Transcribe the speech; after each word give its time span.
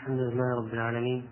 الحمد 0.00 0.20
لله 0.20 0.56
رب 0.58 0.74
العالمين. 0.74 1.28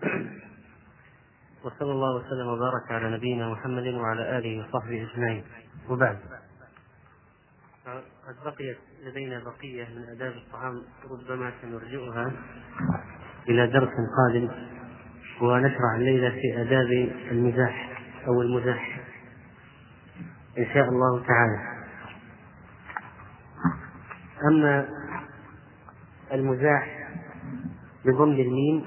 وصلى 1.64 1.92
الله 1.92 2.16
وسلم 2.16 2.46
وبارك 2.46 2.90
على 2.90 3.16
نبينا 3.16 3.48
محمد 3.48 3.86
وعلى 3.86 4.38
آله 4.38 4.60
وصحبه 4.60 5.08
أجمعين. 5.12 5.44
وبعد. 5.88 6.18
قد 7.86 8.36
بقيت 8.44 8.78
لدينا 9.04 9.42
بقية 9.44 9.84
من 9.84 10.02
آداب 10.16 10.32
الطعام 10.32 10.82
ربما 11.10 11.52
سنرجئها 11.62 12.32
إلى 13.48 13.66
درس 13.66 13.92
قادم 14.16 14.48
ونشرع 15.42 15.96
الليلة 15.96 16.30
في 16.30 16.62
آداب 16.62 16.90
المزاح 17.30 18.02
أو 18.26 18.42
المزاح. 18.42 19.00
إن 20.58 20.66
شاء 20.74 20.88
الله 20.88 21.24
تعالى. 21.26 21.84
أما 24.50 24.88
المزاح 26.32 26.99
بضم 28.04 28.32
الميم 28.32 28.84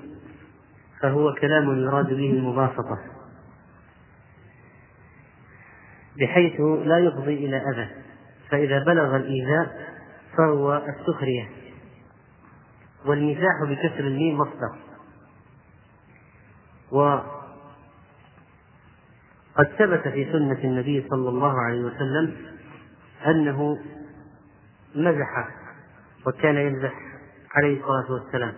فهو 1.02 1.34
كلام 1.34 1.80
يراد 1.80 2.08
به 2.08 2.30
المباسطة. 2.30 3.00
بحيث 6.20 6.60
لا 6.62 6.98
يفضي 7.00 7.46
إلى 7.46 7.58
أذى 7.58 7.90
فإذا 8.50 8.84
بلغ 8.84 9.16
الإيذاء 9.16 9.94
فهو 10.38 10.86
السخرية. 10.90 11.50
والمزاح 13.06 13.64
بكسر 13.64 14.00
الميم 14.00 14.38
مصدر. 14.38 14.76
وقد 16.92 17.28
ثبت 19.80 20.08
في 20.08 20.32
سنة 20.32 20.60
النبي 20.64 21.08
صلى 21.10 21.30
الله 21.30 21.62
عليه 21.62 21.82
وسلم 21.82 22.36
أنه 23.28 23.78
مزح 24.96 25.48
وكان 26.28 26.58
يمزح 26.58 26.94
عليه 27.56 27.80
الصلاة 27.80 28.12
والسلام. 28.12 28.54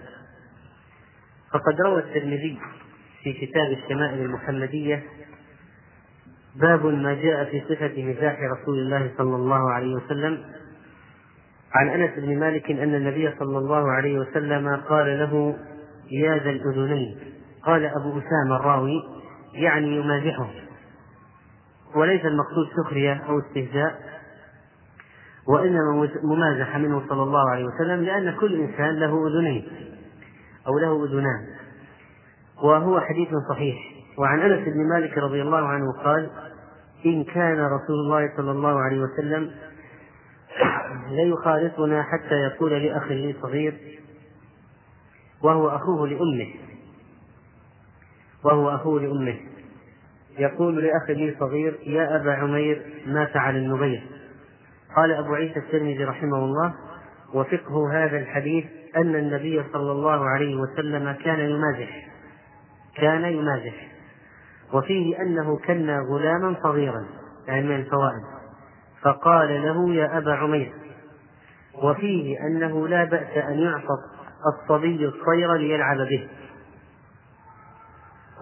فقد 1.56 1.82
روى 1.82 2.00
الترمذي 2.00 2.60
في 3.24 3.34
كتاب 3.34 3.72
الشمائل 3.72 4.22
المحمدية 4.22 5.04
باب 6.56 6.86
ما 6.86 7.14
جاء 7.14 7.46
في 7.46 7.62
صفة 7.70 8.04
مزاح 8.04 8.40
رسول 8.40 8.80
الله 8.80 9.12
صلى 9.18 9.36
الله 9.36 9.72
عليه 9.72 9.96
وسلم 9.96 10.44
عن 11.74 11.90
أنس 11.90 12.20
بن 12.20 12.40
مالك 12.40 12.72
أن 12.72 12.96
النبي 12.96 13.32
صلى 13.40 13.58
الله 13.58 13.92
عليه 13.92 14.20
وسلم 14.20 14.76
قال 14.90 15.20
له 15.20 15.58
يا 16.12 16.38
ذا 16.38 16.50
الأذنين. 16.50 17.18
قال 17.64 17.86
أبو 17.86 18.10
أسامة 18.10 18.56
الراوي 18.56 19.04
يعني 19.54 19.96
يمازحه. 19.96 20.50
وليس 21.96 22.26
المقصود 22.26 22.68
سخرية 22.78 23.24
أو 23.30 23.40
استهزاء 23.40 24.00
وإنما 25.48 26.10
ممازحة 26.24 26.78
منه 26.78 27.04
صلى 27.10 27.24
الله 27.24 27.50
عليه 27.50 27.66
وسلم 27.66 28.04
لأن 28.04 28.32
كل 28.32 28.62
إنسان 28.62 29.00
له 29.00 29.28
أذنين. 29.28 29.95
أو 30.68 30.80
له 30.80 31.06
أذنان. 31.06 31.48
وهو 32.64 33.00
حديث 33.00 33.30
صحيح. 33.50 33.76
وعن 34.18 34.40
أنس 34.40 34.68
بن 34.68 34.90
مالك 34.90 35.18
رضي 35.18 35.42
الله 35.42 35.68
عنه 35.68 35.92
قال 36.04 36.30
إن 37.06 37.24
كان 37.24 37.60
رسول 37.60 38.00
الله 38.06 38.32
صلى 38.38 38.52
الله 38.52 38.80
عليه 38.80 39.02
وسلم 39.02 39.52
ليخالطنا 41.10 42.04
حتى 42.04 42.36
يقول 42.36 42.72
لأخ 42.72 43.08
لي 43.08 43.36
صغير 43.42 44.00
وهو 45.44 45.70
أخوه 45.70 46.08
لأمه. 46.08 46.48
وهو 48.44 48.70
أخوه 48.70 49.02
لأمه. 49.02 49.36
يقول 50.40 50.84
لأخ 50.84 51.10
لي 51.10 51.36
صغير 51.40 51.80
يا 51.86 52.16
أبا 52.16 52.34
عمير 52.34 52.82
ما 53.08 53.26
فعل 53.26 53.56
النبير 53.56 54.04
قال 54.96 55.12
أبو 55.12 55.34
عيسى 55.34 55.60
الترمذي 55.60 56.04
رحمه 56.04 56.38
الله 56.38 56.74
وفقه 57.34 57.94
هذا 57.94 58.18
الحديث 58.18 58.66
أن 58.96 59.16
النبي 59.16 59.64
صلى 59.74 59.92
الله 59.92 60.30
عليه 60.30 60.56
وسلم 60.56 61.12
كان 61.12 61.40
يمازح. 61.40 62.08
كان 62.96 63.26
يمازح. 63.26 63.88
وفيه 64.74 65.22
أنه 65.22 65.58
كنا 65.58 66.00
غلاما 66.00 66.56
صغيرا 66.64 67.06
يعني 67.48 67.68
من 67.68 67.76
الفوائد. 67.76 68.24
فقال 69.02 69.64
له 69.64 69.94
يا 69.94 70.18
أبا 70.18 70.34
عمير. 70.34 70.74
وفيه 71.84 72.38
أنه 72.40 72.88
لا 72.88 73.04
بأس 73.04 73.38
أن 73.38 73.60
يعطى 73.60 73.98
الصبي 74.54 75.06
الطير 75.06 75.54
ليلعب 75.54 75.98
به. 75.98 76.28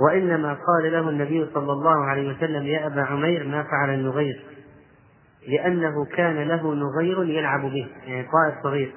وإنما 0.08 0.54
قال 0.54 0.92
له 0.92 1.10
النبي 1.10 1.50
صلى 1.54 1.72
الله 1.72 2.06
عليه 2.06 2.36
وسلم 2.36 2.64
يا 2.64 2.88
أبا 2.88 3.02
عمير 3.02 3.48
ما 3.48 3.64
فعل 3.64 3.94
النغير. 3.94 4.46
لأنه 5.48 6.06
كان 6.06 6.48
له 6.48 6.74
نغير 6.76 7.24
يلعب 7.24 7.62
به 7.62 7.88
يعني 8.06 8.24
طائر 8.24 8.64
صغير. 8.64 8.94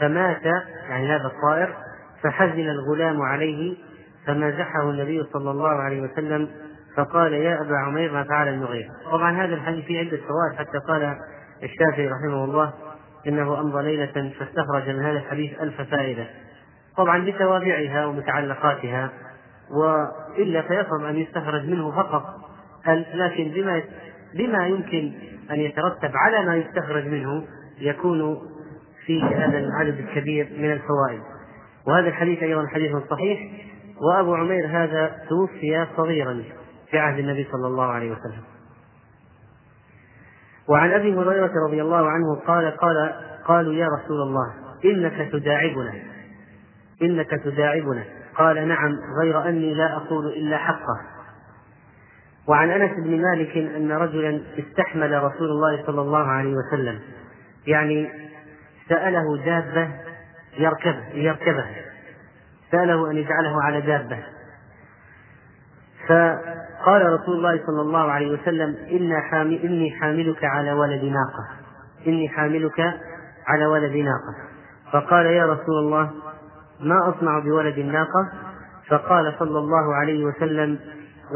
فمات 0.00 0.44
يعني 0.88 1.08
هذا 1.08 1.26
الطائر 1.26 1.74
فحزن 2.22 2.68
الغلام 2.68 3.22
عليه 3.22 3.76
فمازحه 4.26 4.90
النبي 4.90 5.24
صلى 5.32 5.50
الله 5.50 5.68
عليه 5.68 6.02
وسلم 6.02 6.48
فقال 6.96 7.32
يا 7.32 7.60
أبا 7.60 7.76
عمير 7.76 8.12
ما 8.12 8.24
فعل 8.24 8.48
النغير 8.48 8.88
طبعا 9.12 9.32
هذا 9.32 9.54
الحديث 9.54 9.84
فيه 9.84 9.98
عدة 9.98 10.16
فوائد 10.16 10.58
حتى 10.58 10.78
قال 10.88 11.16
الشافعي 11.62 12.08
رحمه 12.08 12.44
الله 12.44 12.72
إنه 13.26 13.60
أمضى 13.60 13.82
ليلة 13.82 14.32
فاستخرج 14.38 14.88
من 14.88 15.00
هذا 15.00 15.18
الحديث 15.18 15.60
ألف 15.60 15.80
فائدة. 15.80 16.26
طبعا 16.96 17.24
بتوابعها 17.24 18.06
ومتعلقاتها 18.06 19.10
وإلا 19.70 20.62
فيصعب 20.62 21.04
أن 21.08 21.16
يستخرج 21.16 21.68
منه 21.68 21.90
فقط 21.90 22.24
لكن 23.14 23.48
بما 23.48 23.82
بما 24.34 24.66
يمكن 24.66 25.12
أن 25.50 25.60
يترتب 25.60 26.10
على 26.14 26.46
ما 26.46 26.56
يستخرج 26.56 27.06
منه 27.06 27.46
يكون 27.78 28.38
في 29.06 29.22
هذا 29.22 29.58
العدد 29.58 29.98
الكبير 29.98 30.48
من 30.58 30.72
الفوائد. 30.72 31.20
وهذا 31.86 32.08
الحديث 32.08 32.42
أيضا 32.42 32.66
حديث 32.66 32.96
صحيح. 33.10 33.40
وأبو 34.00 34.34
عمير 34.34 34.66
هذا 34.66 35.16
توفي 35.28 35.86
صغيرا 35.96 36.42
في 36.90 36.98
عهد 36.98 37.18
النبي 37.18 37.48
صلى 37.52 37.66
الله 37.66 37.84
عليه 37.84 38.10
وسلم. 38.10 38.42
وعن 40.68 40.92
أبي 40.92 41.14
هريرة 41.14 41.52
رضي 41.68 41.82
الله 41.82 42.08
عنه 42.10 42.40
قال 42.46 42.76
قال 42.76 43.14
قالوا 43.44 43.74
يا 43.74 43.86
رسول 43.86 44.22
الله 44.22 44.54
إنك 44.84 45.32
تداعبنا. 45.32 45.92
إنك 47.02 47.30
تداعبنا. 47.30 48.04
قال 48.36 48.68
نعم 48.68 48.92
غير 49.22 49.48
أني 49.48 49.74
لا 49.74 49.96
أقول 49.96 50.26
إلا 50.26 50.58
حقه. 50.58 51.00
وعن 52.48 52.70
أنس 52.70 52.90
بن 53.04 53.22
مالك 53.22 53.56
أن 53.56 53.92
رجلا 53.92 54.40
استحمل 54.58 55.22
رسول 55.22 55.50
الله 55.50 55.86
صلى 55.86 56.00
الله 56.00 56.26
عليه 56.26 56.54
وسلم. 56.54 57.00
يعني 57.66 58.23
سأله 58.88 59.36
دابة 59.44 59.88
يركب 60.58 60.94
يركبها. 61.14 61.74
سأله 62.70 63.10
أن 63.10 63.16
يجعله 63.16 63.62
على 63.62 63.80
دابة. 63.80 64.18
فقال 66.08 67.12
رسول 67.12 67.36
الله 67.36 67.66
صلى 67.66 67.80
الله 67.80 68.12
عليه 68.12 68.32
وسلم 68.32 68.76
إن 68.90 69.20
حامل 69.20 69.54
إني 69.64 69.90
حاملك 70.00 70.44
على 70.44 70.72
ولد 70.72 71.04
ناقة. 71.04 71.48
إني 72.06 72.28
حاملك 72.28 72.80
على 73.46 73.66
ولد 73.66 73.92
ناقة. 73.92 74.34
فقال 74.92 75.26
يا 75.26 75.46
رسول 75.46 75.78
الله 75.78 76.10
ما 76.80 77.08
أصنع 77.08 77.38
بولد 77.38 77.78
الناقة؟ 77.78 78.32
فقال 78.88 79.34
صلى 79.38 79.58
الله 79.58 79.94
عليه 79.94 80.24
وسلم 80.24 80.78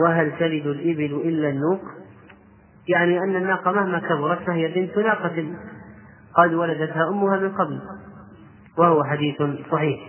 وهل 0.04 0.32
تلد 0.38 0.66
الإبل 0.66 1.22
إلا 1.24 1.48
النوق؟ 1.48 1.80
يعني 2.88 3.18
أن 3.18 3.36
الناقة 3.36 3.72
مهما 3.72 3.98
كبرت 3.98 4.42
فهي 4.42 4.68
بنت 4.68 4.98
ناقة. 4.98 5.54
قد 6.34 6.52
ولدتها 6.54 7.08
أمها 7.08 7.36
من 7.36 7.52
قبل 7.52 7.80
وهو 8.78 9.04
حديث 9.04 9.42
صحيح. 9.70 10.00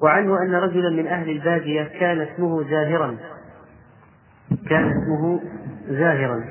وعنه 0.00 0.42
أن 0.42 0.54
رجلا 0.54 0.90
من 0.90 1.06
أهل 1.06 1.30
البادية 1.30 1.82
كان 1.82 2.20
اسمه 2.20 2.70
زاهرا. 2.70 3.16
كان 4.68 4.90
اسمه 4.90 5.40
زاهرا. 5.88 6.44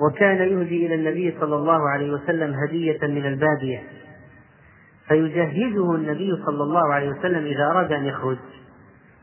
وكان 0.00 0.36
يهدي 0.36 0.86
إلى 0.86 0.94
النبي 0.94 1.36
صلى 1.40 1.56
الله 1.56 1.90
عليه 1.90 2.12
وسلم 2.12 2.54
هدية 2.54 2.98
من 3.02 3.26
البادية. 3.26 3.82
فيجهزه 5.08 5.94
النبي 5.94 6.42
صلى 6.46 6.62
الله 6.62 6.94
عليه 6.94 7.10
وسلم 7.10 7.44
إذا 7.44 7.64
أراد 7.64 7.92
أن 7.92 8.04
يخرج. 8.04 8.38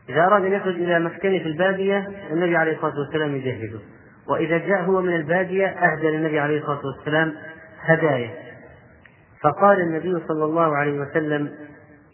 إذا 0.08 0.26
أراد 0.26 0.44
أن 0.44 0.52
يخرج 0.52 0.74
إلى 0.74 0.98
مسكنه 0.98 1.38
في 1.38 1.46
البادية 1.46 2.08
النبي 2.30 2.56
عليه 2.56 2.72
الصلاة 2.72 2.98
والسلام 2.98 3.36
يجهزه. 3.36 3.80
وإذا 4.28 4.58
جاء 4.58 4.82
هو 4.82 5.02
من 5.02 5.16
البادية 5.16 5.66
أهدى 5.66 6.10
للنبي 6.10 6.40
عليه 6.40 6.58
الصلاة 6.58 6.80
والسلام 6.86 7.34
هدايا. 7.80 8.30
فقال 9.42 9.80
النبي 9.80 10.26
صلى 10.28 10.44
الله 10.44 10.76
عليه 10.76 11.00
وسلم 11.00 11.50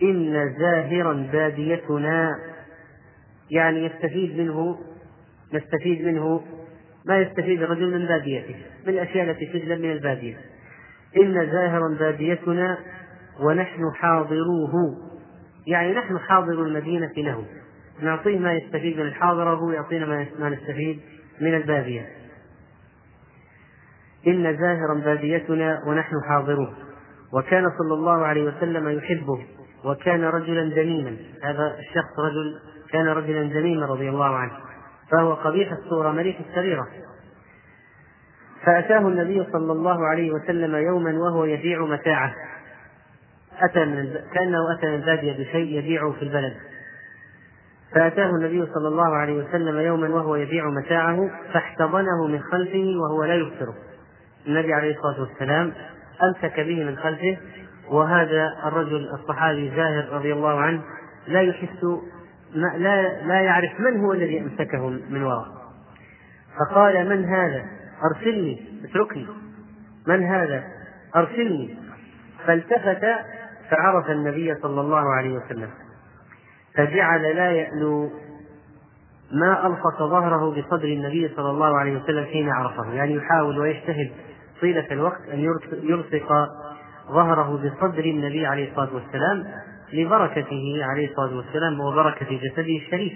إن 0.03 0.55
زاهرا 0.59 1.29
باديتنا 1.33 2.39
يعني 3.51 3.85
يستفيد 3.85 4.41
منه 4.41 4.79
نستفيد 5.55 6.07
منه 6.07 6.43
ما 7.07 7.19
يستفيد 7.19 7.63
الرجل 7.63 7.99
من 7.99 8.07
باديته 8.07 8.57
من 8.87 8.93
الأشياء 8.93 9.31
التي 9.31 9.47
تجلب 9.47 9.81
من 9.81 9.93
البادية. 9.93 10.37
إن 11.17 11.51
زاهرا 11.53 11.97
باديتنا 11.99 12.79
ونحن 13.41 13.83
حاضروه 13.95 14.73
يعني 15.67 15.93
نحن 15.93 16.19
حاضر 16.19 16.63
المدينة 16.63 17.13
له. 17.17 17.45
نعطيه 18.03 18.39
ما 18.39 18.53
يستفيد 18.53 18.97
من 18.97 19.07
الحاضرة 19.07 19.55
وهو 19.55 19.71
يعطينا 19.71 20.27
ما 20.39 20.49
نستفيد. 20.49 21.01
من 21.41 21.55
البادية. 21.55 22.09
إن 24.27 24.57
زاهرا 24.57 24.95
باديتنا 24.95 25.83
ونحن 25.87 26.13
حاضروه 26.29 26.73
وكان 27.33 27.71
صلى 27.79 27.95
الله 27.95 28.27
عليه 28.27 28.43
وسلم 28.43 28.89
يحبه 28.89 29.47
وكان 29.85 30.25
رجلا 30.25 30.75
دميما 30.75 31.17
هذا 31.43 31.77
الشخص 31.79 32.19
رجل 32.19 32.59
كان 32.93 33.07
رجلا 33.07 33.43
دميما 33.43 33.87
رضي 33.87 34.09
الله 34.09 34.37
عنه. 34.37 34.53
فهو 35.13 35.35
قبيح 35.35 35.73
الصورة 35.73 36.13
مليح 36.13 36.41
السريرة. 36.49 36.89
فأتاه 38.65 38.99
النبي 38.99 39.45
صلى 39.53 39.73
الله 39.73 40.07
عليه 40.07 40.33
وسلم 40.33 40.75
يوما 40.75 41.19
وهو 41.19 41.45
يبيع 41.45 41.85
متاعه. 41.87 42.35
أتى 43.61 43.85
من 43.85 44.15
كأنه 44.35 44.59
أتى 44.79 44.87
من 44.87 44.95
البادية 44.95 45.33
بشيء 45.33 45.79
يبيعه 45.79 46.13
في 46.13 46.23
البلد. 46.23 46.57
فأتاه 47.95 48.31
النبي 48.31 48.67
صلى 48.75 48.89
الله 48.89 49.17
عليه 49.17 49.45
وسلم 49.45 49.79
يوما 49.79 50.09
وهو 50.09 50.37
يبيع 50.37 50.71
متاعه 50.71 51.31
فاحتضنه 51.53 52.27
من 52.27 52.41
خلفه 52.41 52.95
وهو 53.03 53.25
لا 53.25 53.35
يبصره. 53.35 53.75
النبي 54.47 54.75
عليه 54.75 54.97
الصلاة 54.97 55.21
والسلام 55.21 55.73
أمسك 56.23 56.61
به 56.61 56.85
من 56.85 56.97
خلفه 56.97 57.37
وهذا 57.91 58.53
الرجل 58.65 59.09
الصحابي 59.15 59.73
زاهر 59.77 60.09
رضي 60.13 60.33
الله 60.33 60.61
عنه 60.61 60.83
لا 61.29 61.41
يحس 61.41 61.85
لا 62.55 63.23
لا 63.23 63.41
يعرف 63.41 63.81
من 63.81 64.01
هو 64.01 64.13
الذي 64.13 64.41
أمسكه 64.41 64.89
من 64.89 65.23
وراء. 65.23 65.47
فقال 66.59 67.09
من 67.09 67.25
هذا؟ 67.25 67.65
أرسلني. 68.05 68.83
اتركني. 68.85 69.27
من 70.07 70.23
هذا؟ 70.23 70.65
أرسلني. 71.17 71.79
فالتفت 72.47 73.07
فعرف 73.71 74.11
النبي 74.11 74.55
صلى 74.55 74.81
الله 74.81 75.15
عليه 75.15 75.39
وسلم. 75.39 75.71
فجعل 76.79 77.23
لا 77.23 77.51
يألو 77.51 78.11
ما 79.33 79.67
ألصق 79.67 79.99
ظهره 79.99 80.51
بصدر 80.51 80.85
النبي 80.85 81.29
صلى 81.37 81.51
الله 81.51 81.79
عليه 81.79 82.03
وسلم 82.03 82.25
حين 82.25 82.49
عرفه. 82.49 82.93
يعني 82.93 83.15
يحاول 83.15 83.59
ويجتهد 83.59 84.11
طيلة 84.61 84.87
الوقت 84.91 85.21
أن 85.33 85.55
يلصق 85.73 86.49
ظهره 87.11 87.57
بصدر 87.57 88.05
النبي 88.05 88.47
عليه 88.47 88.71
الصلاة 88.71 88.95
والسلام 88.95 89.45
لبركته 89.93 90.81
عليه 90.83 91.11
الصلاة 91.11 91.37
والسلام 91.37 91.81
وبركة 91.81 92.27
جسده 92.27 92.77
الشريف. 92.77 93.13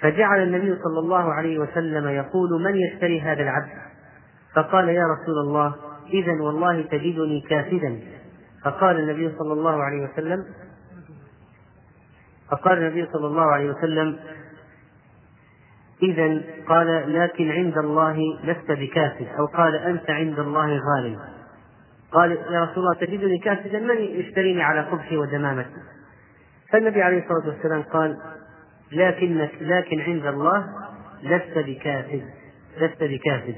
فجعل 0.00 0.42
النبي 0.42 0.76
صلى 0.84 0.98
الله 0.98 1.32
عليه 1.32 1.58
وسلم 1.58 2.08
يقول 2.08 2.62
من 2.62 2.76
يشتري 2.76 3.20
هذا 3.20 3.42
العبد؟ 3.42 3.70
فقال 4.54 4.88
يا 4.88 5.04
رسول 5.04 5.38
الله 5.46 5.74
إذا 6.12 6.42
والله 6.42 6.82
تجدني 6.82 7.40
كافدا. 7.40 8.00
فقال 8.64 8.98
النبي 9.00 9.32
صلى 9.38 9.52
الله 9.52 9.82
عليه 9.82 10.08
وسلم 10.08 10.44
فقال 12.52 12.78
النبي 12.78 13.06
صلى 13.12 13.26
الله 13.26 13.42
عليه 13.42 13.70
وسلم 13.70 14.18
إذا 16.02 16.40
قال 16.66 17.12
لكن 17.14 17.50
عند 17.50 17.78
الله 17.78 18.18
لست 18.44 18.70
بكافد 18.70 19.26
أو 19.38 19.46
قال 19.46 19.74
أنت 19.74 20.10
عند 20.10 20.38
الله 20.38 20.66
غالب 20.66 21.18
قال 22.12 22.32
يا 22.32 22.64
رسول 22.64 22.84
الله 22.84 22.94
تجدني 23.00 23.38
كافدا 23.38 23.78
من 23.80 23.96
يشتريني 23.96 24.62
على 24.62 24.80
قبحي 24.80 25.16
ودمامتي 25.16 25.82
فالنبي 26.72 27.02
عليه 27.02 27.18
الصلاة 27.18 27.54
والسلام 27.54 27.82
قال 27.82 28.16
لكنك 28.92 29.50
لكن 29.60 30.00
عند 30.00 30.26
الله 30.26 30.66
لست 31.22 31.58
بكافد 31.58 32.22
لست 32.80 33.02
بكافد 33.02 33.56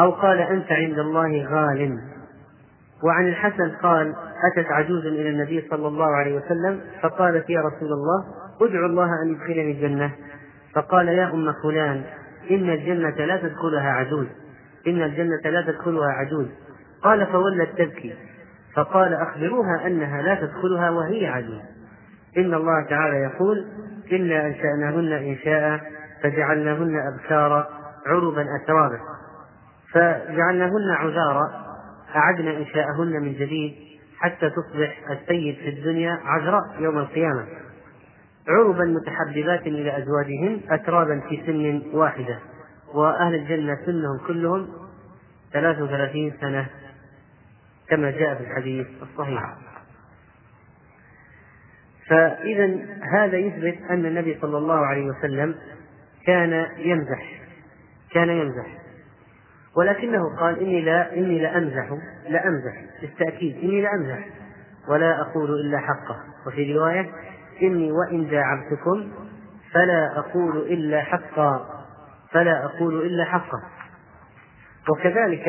أو 0.00 0.10
قال 0.10 0.38
أنت 0.38 0.72
عند 0.72 0.98
الله 0.98 1.44
غال. 1.44 1.98
وعن 3.02 3.28
الحسن 3.28 3.70
قال 3.82 4.14
أتت 4.52 4.66
عجوز 4.70 5.06
إلى 5.06 5.30
النبي 5.30 5.68
صلى 5.70 5.88
الله 5.88 6.06
عليه 6.06 6.36
وسلم 6.36 6.80
فقالت 7.02 7.50
يا 7.50 7.60
رسول 7.60 7.92
الله 7.92 8.24
ادعو 8.62 8.86
الله 8.86 9.22
أن 9.22 9.28
يدخلني 9.28 9.70
الجنة. 9.70 10.12
فقال 10.74 11.08
يا 11.08 11.34
أم 11.34 11.52
فلان 11.62 12.02
إن 12.50 12.70
الجنة 12.70 13.24
لا 13.24 13.36
تدخلها 13.36 13.90
عجوز 13.90 14.26
إن 14.86 15.02
الجنة 15.02 15.50
لا 15.50 15.62
تدخلها 15.62 16.12
عجوز. 16.12 16.46
قال 17.02 17.26
فولت 17.26 17.68
تبكي 17.78 18.14
فقال 18.74 19.14
أخبروها 19.14 19.86
أنها 19.86 20.22
لا 20.22 20.34
تدخلها 20.34 20.90
وهي 20.90 21.26
عجوز. 21.26 21.60
إن 22.36 22.54
الله 22.54 22.86
تعالى 22.90 23.16
يقول 23.16 23.66
إنا 24.12 24.46
أنشأناهن 24.46 25.12
إنشاء 25.12 25.80
فجعلناهن 26.22 26.96
أبكارا 27.12 27.68
عربا 28.06 28.46
أترابا. 28.62 28.98
فجعلناهن 29.92 30.90
عذارا 30.90 31.50
أعدنا 32.16 32.56
إنشاءهن 32.56 33.22
من 33.22 33.32
جديد. 33.32 33.87
حتى 34.20 34.50
تصبح 34.50 35.10
السيد 35.10 35.56
في 35.56 35.68
الدنيا 35.68 36.20
عذراء 36.24 36.62
يوم 36.80 36.98
القيامة. 36.98 37.46
عربا 38.48 38.84
متحببات 38.84 39.66
إلى 39.66 39.98
أزواجهن 39.98 40.60
أترابا 40.70 41.20
في 41.28 41.42
سن 41.46 41.82
واحدة 41.96 42.38
وأهل 42.94 43.34
الجنة 43.34 43.76
سنهم 43.86 44.18
كلهم 44.26 44.68
ثلاث 45.52 45.80
وثلاثين 45.80 46.34
سنة 46.40 46.66
كما 47.88 48.10
جاء 48.10 48.34
في 48.34 48.40
الحديث 48.40 48.86
الصحيح. 49.02 49.42
فإذا 52.08 52.78
هذا 53.12 53.36
يثبت 53.36 53.78
أن 53.90 54.06
النبي 54.06 54.38
صلى 54.40 54.58
الله 54.58 54.86
عليه 54.86 55.06
وسلم 55.06 55.54
كان 56.26 56.66
يمزح 56.76 57.22
كان 58.10 58.28
يمزح. 58.28 58.66
ولكنه 59.78 60.36
قال 60.36 60.58
إني 60.58 60.80
لا 60.80 61.12
إني 61.16 61.38
لأمزح 61.38 61.90
لأمزح 62.28 62.84
بالتأكيد 63.00 63.56
إني 63.56 63.82
لأمزح 63.82 64.26
ولا 64.88 65.20
أقول 65.20 65.50
إلا 65.50 65.78
حقه. 65.78 66.16
وفي 66.46 66.74
رواية 66.74 67.10
إني 67.62 67.92
وإن 67.92 68.30
داعبتكم 68.30 69.12
فلا 69.72 70.18
أقول 70.18 70.56
إلا 70.56 71.02
حقا 71.02 71.84
فلا 72.32 72.64
أقول 72.64 73.06
إلا 73.06 73.24
حقا. 73.24 73.62
وكذلك 74.90 75.44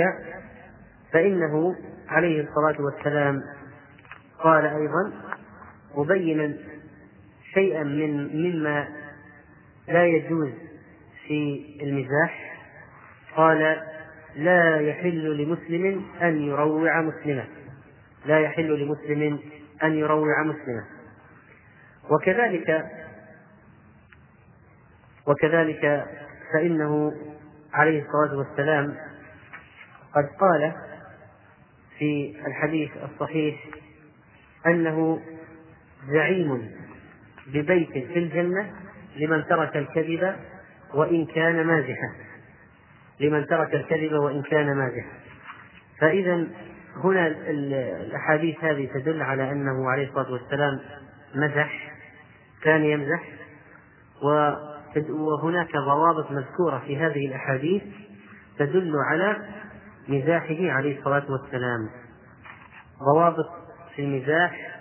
فإنه 1.13 1.75
عليه 2.09 2.41
الصلاة 2.41 2.85
والسلام 2.85 3.41
قال 4.39 4.65
أيضا 4.65 5.11
مبينا 5.97 6.53
شيئا 7.53 7.83
من 7.83 8.41
مما 8.43 8.87
لا 9.87 10.05
يجوز 10.05 10.51
في 11.27 11.65
المزاح. 11.81 12.59
قال 13.35 13.81
لا 14.35 14.79
يحل 14.79 15.37
لمسلم 15.37 16.05
أن 16.21 16.41
يروع 16.41 17.01
مسلما. 17.01 17.45
لا 18.25 18.39
يحل 18.39 18.79
لمسلم 18.79 19.39
أن 19.83 19.93
يروع 19.93 20.43
مسلما. 20.43 20.83
وكذلك 22.09 22.85
وكذلك 25.27 26.05
فإنه 26.53 27.13
عليه 27.73 28.05
الصلاة 28.05 28.37
والسلام 28.37 28.95
قد 30.15 30.25
قال 30.39 30.73
في 31.97 32.35
الحديث 32.47 32.91
الصحيح 33.03 33.65
أنه 34.65 35.21
زعيم 36.07 36.71
ببيت 37.47 37.91
في 37.91 38.19
الجنة 38.19 38.71
لمن 39.15 39.45
ترك 39.45 39.77
الكذب 39.77 40.35
وإن 40.93 41.25
كان 41.25 41.67
مازحا. 41.67 42.28
لمن 43.19 43.47
ترك 43.47 43.75
الكذب 43.75 44.13
وإن 44.13 44.41
كان 44.41 44.77
مازحا 44.77 45.19
فإذا 45.99 46.47
هنا 47.03 47.27
الأحاديث 47.27 48.63
هذه 48.63 48.89
تدل 48.93 49.21
على 49.21 49.51
أنه 49.51 49.89
عليه 49.89 50.07
الصلاة 50.07 50.31
والسلام 50.31 50.79
مزح 51.35 51.93
كان 52.63 52.83
يمزح 52.83 53.23
وهناك 55.09 55.71
ضوابط 55.77 56.31
مذكورة 56.31 56.79
في 56.87 56.97
هذه 56.97 57.27
الأحاديث 57.27 57.83
تدل 58.59 58.93
على 59.09 59.37
مزاحه 60.07 60.71
عليه 60.71 60.99
الصلاة 60.99 61.31
والسلام. 61.31 61.89
ضوابط 63.13 63.49
في 63.95 64.01
المزاح 64.01 64.79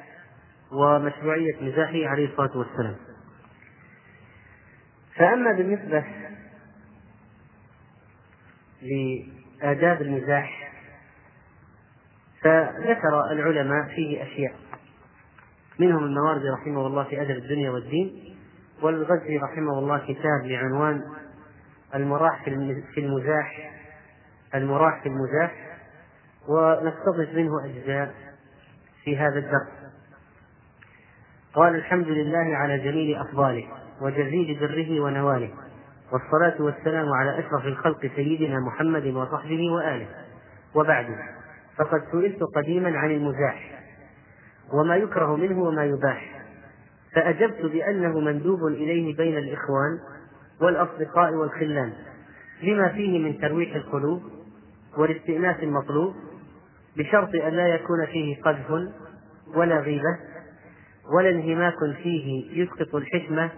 ومشروعية 0.72 1.56
مزاحه 1.60 2.06
عليه 2.06 2.28
الصلاة 2.28 2.58
والسلام. 2.58 2.96
فأما 5.16 5.52
بالنسبة 5.52 6.04
لآداب 8.82 10.02
المزاح 10.02 10.72
فذكر 12.42 13.32
العلماء 13.32 13.88
فيه 13.94 14.22
أشياء. 14.22 14.54
منهم 15.78 16.04
المواردي 16.04 16.48
رحمه 16.48 16.86
الله 16.86 17.04
في 17.04 17.22
أدب 17.22 17.36
الدنيا 17.36 17.70
والدين 17.70 18.36
والغزي 18.82 19.38
رحمه 19.38 19.78
الله 19.78 19.98
كتاب 19.98 20.48
بعنوان 20.48 21.02
المراح 21.94 22.44
في 22.94 23.00
المزاح 23.00 23.70
المراح 24.54 25.02
في 25.02 25.08
المزاح 25.08 25.54
ونقتبس 26.48 27.34
منه 27.34 27.64
أجزاء 27.64 28.14
في 29.04 29.16
هذا 29.16 29.38
الدرس. 29.38 29.68
قال 31.54 31.74
الحمد 31.74 32.08
لله 32.08 32.56
على 32.56 32.78
جميل 32.78 33.16
أفضاله 33.16 33.68
وجزيل 34.00 34.58
بره 34.60 35.00
ونواله. 35.00 35.50
والصلاة 36.12 36.62
والسلام 36.62 37.12
على 37.12 37.38
أشرف 37.38 37.66
الخلق 37.66 38.10
سيدنا 38.16 38.60
محمد 38.60 39.06
وصحبه 39.06 39.72
وآله. 39.72 40.06
وبعد 40.74 41.06
فقد 41.78 42.02
سئلت 42.12 42.42
قديما 42.56 42.98
عن 42.98 43.10
المزاح 43.10 43.80
وما 44.72 44.96
يكره 44.96 45.36
منه 45.36 45.62
وما 45.62 45.84
يباح. 45.84 46.42
فأجبت 47.14 47.62
بأنه 47.62 48.20
مندوب 48.20 48.66
إليه 48.66 49.16
بين 49.16 49.36
الإخوان 49.38 49.98
والأصدقاء 50.60 51.34
والخلان 51.34 51.92
لما 52.62 52.88
فيه 52.88 53.18
من 53.18 53.40
ترويح 53.40 53.74
القلوب 53.74 54.22
والاستئناس 54.96 55.56
المطلوب 55.62 56.14
بشرط 56.96 57.34
أن 57.34 57.52
لا 57.52 57.66
يكون 57.66 58.06
فيه 58.06 58.42
قذف 58.42 58.88
ولا 59.54 59.80
غيبة 59.80 60.18
ولا 61.14 61.30
انهماك 61.30 61.74
فيه 62.02 62.62
يسقط 62.62 62.94
الحكمة 62.94 63.50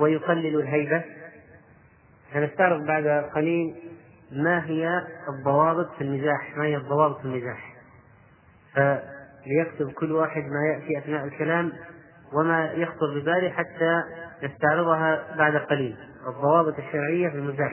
ويقلل 0.00 0.60
الهيبة. 0.60 1.04
سنستعرض 2.32 2.86
بعد 2.86 3.06
قليل 3.34 3.74
ما 4.32 4.66
هي 4.66 5.02
الضوابط 5.28 5.94
في 5.94 6.00
المزاح 6.04 6.56
ما 6.56 6.64
هي 6.64 6.76
الضوابط 6.76 7.18
في 7.18 7.24
المزاح 7.24 7.74
فليكتب 8.74 9.92
كل 9.92 10.12
واحد 10.12 10.42
ما 10.42 10.66
يأتي 10.66 10.98
أثناء 10.98 11.24
الكلام 11.24 11.72
وما 12.32 12.72
يخطر 12.72 13.20
بباله 13.20 13.50
حتى 13.50 14.02
نستعرضها 14.42 15.36
بعد 15.38 15.56
قليل. 15.56 15.96
الضوابط 16.28 16.78
الشرعية 16.78 17.28
في 17.28 17.34
المزاح 17.34 17.72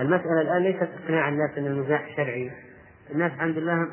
المسألة 0.00 0.40
الآن 0.40 0.62
ليست 0.62 0.88
إقناع 1.04 1.28
الناس 1.28 1.58
أن 1.58 1.66
المزاح 1.66 2.16
شرعي. 2.16 2.50
الناس 3.10 3.32
الحمد 3.32 3.58
لله 3.58 3.88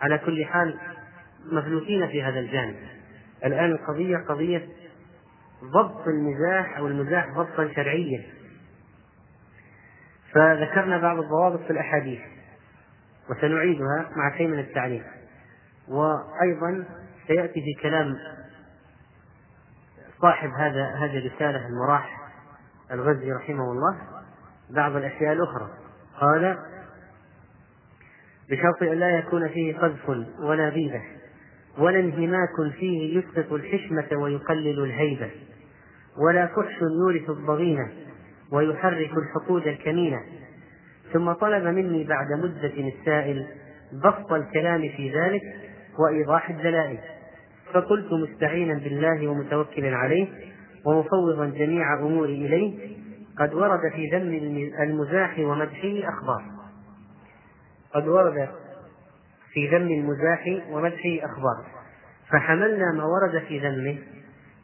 على 0.00 0.18
كل 0.18 0.44
حال 0.44 0.78
مفلوتين 1.52 2.08
في 2.08 2.22
هذا 2.22 2.40
الجانب. 2.40 2.76
الآن 3.44 3.72
القضية 3.72 4.16
قضية 4.16 4.68
ضبط 5.64 6.08
المزاح 6.08 6.78
أو 6.78 6.86
المزاح 6.86 7.28
ضبطا 7.28 7.68
شرعيا. 7.76 8.22
فذكرنا 10.34 10.98
بعض 10.98 11.18
الضوابط 11.18 11.60
في 11.60 11.70
الأحاديث 11.70 12.20
وسنعيدها 13.30 14.10
مع 14.16 14.36
شيء 14.36 14.46
من 14.46 14.58
التعليم 14.58 15.04
وأيضا 15.88 16.84
سيأتي 17.26 17.60
في 17.60 17.82
كلام 17.82 18.16
صاحب 20.22 20.50
هذا 20.50 20.94
هذه 20.94 21.18
الرسالة 21.18 21.66
المراح 21.66 22.30
الغزي 22.92 23.32
رحمه 23.32 23.72
الله 23.72 23.98
بعض 24.70 24.96
الأشياء 24.96 25.32
الأخرى. 25.32 25.68
قال 26.20 26.58
بشرط 28.50 28.82
أن 28.82 28.98
لا 28.98 29.10
يكون 29.18 29.48
فيه 29.48 29.78
قذف 29.78 30.08
ولا 30.40 30.68
غيبة 30.68 31.02
ولا 31.78 32.00
انهماك 32.00 32.72
فيه 32.78 33.18
يسقط 33.18 33.52
الحشمة 33.52 34.18
ويقلل 34.18 34.84
الهيبة 34.84 35.30
ولا 36.16 36.46
فحش 36.46 36.82
يورث 36.82 37.30
الضغينة. 37.30 38.07
ويحرك 38.52 39.10
الحقود 39.16 39.66
الكمينة. 39.66 40.20
ثم 41.12 41.32
طلب 41.32 41.64
مني 41.64 42.04
بعد 42.04 42.26
مدة 42.32 42.88
السائل 42.88 43.46
بسط 44.04 44.32
الكلام 44.32 44.80
في 44.80 45.12
ذلك 45.14 45.42
وإيضاح 45.98 46.50
الدلائل. 46.50 46.98
فقلت 47.72 48.12
مستعينا 48.12 48.74
بالله 48.74 49.28
ومتوكلا 49.28 49.96
عليه 49.96 50.28
ومفوضا 50.86 51.46
جميع 51.46 51.94
أموري 51.98 52.46
إليه 52.46 52.96
قد 53.38 53.54
ورد 53.54 53.80
في 53.92 54.06
ذم 54.12 54.34
المزاح 54.82 55.38
ومدحه 55.38 56.08
أخبار. 56.08 56.42
قد 57.94 58.08
ورد 58.08 58.48
في 59.52 59.68
ذم 59.68 59.88
المزاح 59.88 60.62
ومدحه 60.70 61.18
أخبار. 61.22 61.64
فحملنا 62.30 62.92
ما 62.92 63.04
ورد 63.04 63.42
في 63.48 63.58
ذمه 63.58 63.98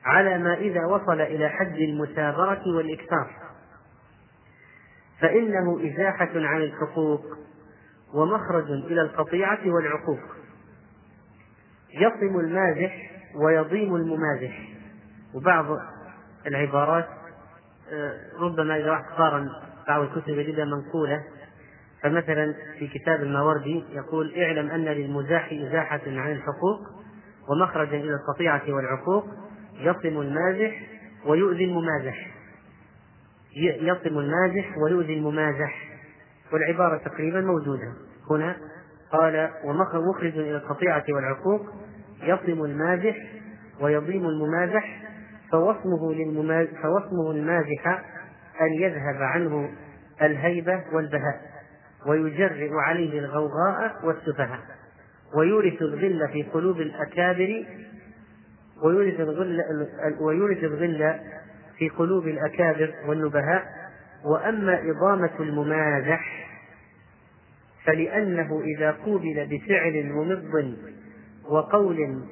على 0.04 0.38
ما 0.38 0.54
إذا 0.54 0.86
وصل 0.86 1.20
إلى 1.20 1.48
حد 1.48 1.76
المثابرة 1.76 2.62
والإكثار. 2.76 3.43
فإنه 5.24 5.80
إزاحة 5.86 6.30
عن 6.34 6.62
الحقوق 6.62 7.24
ومخرج 8.14 8.70
إلى 8.70 9.00
القطيعة 9.00 9.58
والعقوق. 9.66 10.20
يصم 11.94 12.40
المازح 12.40 13.10
ويضيم 13.34 13.96
الممازح. 13.96 14.68
وبعض 15.34 15.66
العبارات 16.46 17.08
آه، 17.92 18.20
ربما 18.40 18.76
إذا 18.76 18.90
واحد 18.90 19.04
قارن 19.04 19.48
بعض 19.88 20.02
الكتب 20.02 20.38
يجدها 20.38 20.64
منقولة. 20.64 21.22
فمثلا 22.02 22.54
في 22.78 22.86
كتاب 22.86 23.22
الماوردي 23.22 23.84
يقول 23.92 24.34
اعلم 24.36 24.70
أن 24.70 24.84
للمزاح 24.84 25.52
إزاحة 25.52 26.00
عن 26.06 26.32
الحقوق 26.32 26.80
ومخرجا 27.48 27.96
إلى 27.96 28.14
القطيعة 28.14 28.62
والعقوق. 28.68 29.26
يصم 29.78 30.20
المازح 30.20 30.82
ويؤذي 31.26 31.64
الممازح. 31.64 32.33
يصم 33.56 34.18
المازح 34.18 34.78
ويؤذي 34.78 35.14
الممازح. 35.14 35.88
والعبارة 36.52 36.96
تقريبا 36.96 37.40
موجودة. 37.40 37.92
هنا 38.30 38.56
قال 39.12 39.50
ومخرج 39.64 40.38
إلى 40.38 40.56
القطيعة 40.56 41.04
والعقوق 41.08 41.66
يصم 42.22 42.64
المازح 42.64 43.16
ويضيم 43.80 44.26
الممازح 44.26 45.02
فوصمه 45.52 46.12
فوصمه 46.82 47.30
المازح 47.30 47.86
أن 48.60 48.72
يذهب 48.80 49.22
عنه 49.22 49.70
الهيبة 50.22 50.84
والبهاء 50.92 51.40
ويجرئ 52.06 52.70
عليه 52.74 53.18
الغوغاء 53.18 54.00
والسفهاء 54.04 54.60
ويورث 55.36 55.82
الغل 55.82 56.28
في 56.32 56.42
قلوب 56.42 56.80
الأكابر 56.80 57.66
ويورث 58.82 59.20
الغل 59.20 59.60
ويورث 60.20 60.64
الغل 60.64 61.20
في 61.78 61.88
قلوب 61.88 62.28
الأكابر 62.28 62.94
والنبهاء 63.06 63.64
وأما 64.24 64.80
إضامة 64.90 65.30
الممازح 65.40 66.44
فلأنه 67.84 68.62
إذا 68.64 68.90
قوبل 68.90 69.46
بفعل 69.50 70.04
ممض 70.04 70.74
وقول 71.44 72.22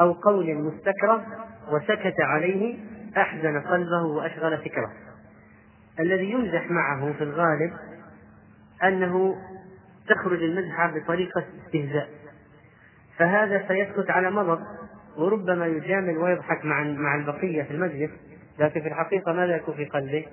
أو 0.00 0.12
قول 0.12 0.54
مستكره 0.54 1.26
وسكت 1.70 2.20
عليه 2.20 2.78
أحزن 3.16 3.60
قلبه 3.60 4.02
وأشغل 4.02 4.58
فكره. 4.58 4.92
الذي 6.00 6.30
يمزح 6.30 6.70
معه 6.70 7.12
في 7.12 7.24
الغالب 7.24 7.72
أنه 8.84 9.36
تخرج 10.08 10.42
المزحة 10.42 10.94
بطريقة 10.98 11.44
استهزاء. 11.66 12.08
فهذا 13.16 13.68
سيسكت 13.68 14.10
على 14.10 14.30
مضض 14.30 14.60
وربما 15.16 15.66
يجامل 15.66 16.18
ويضحك 16.18 16.64
مع 16.64 16.82
مع 16.82 17.14
البقية 17.14 17.62
في 17.62 17.70
المجلس. 17.70 18.10
لكن 18.58 18.80
في 18.80 18.88
الحقيقة 18.88 19.32
ماذا 19.32 19.56
يكون 19.56 19.74
في 19.74 19.84
قلبه؟ 19.84 20.26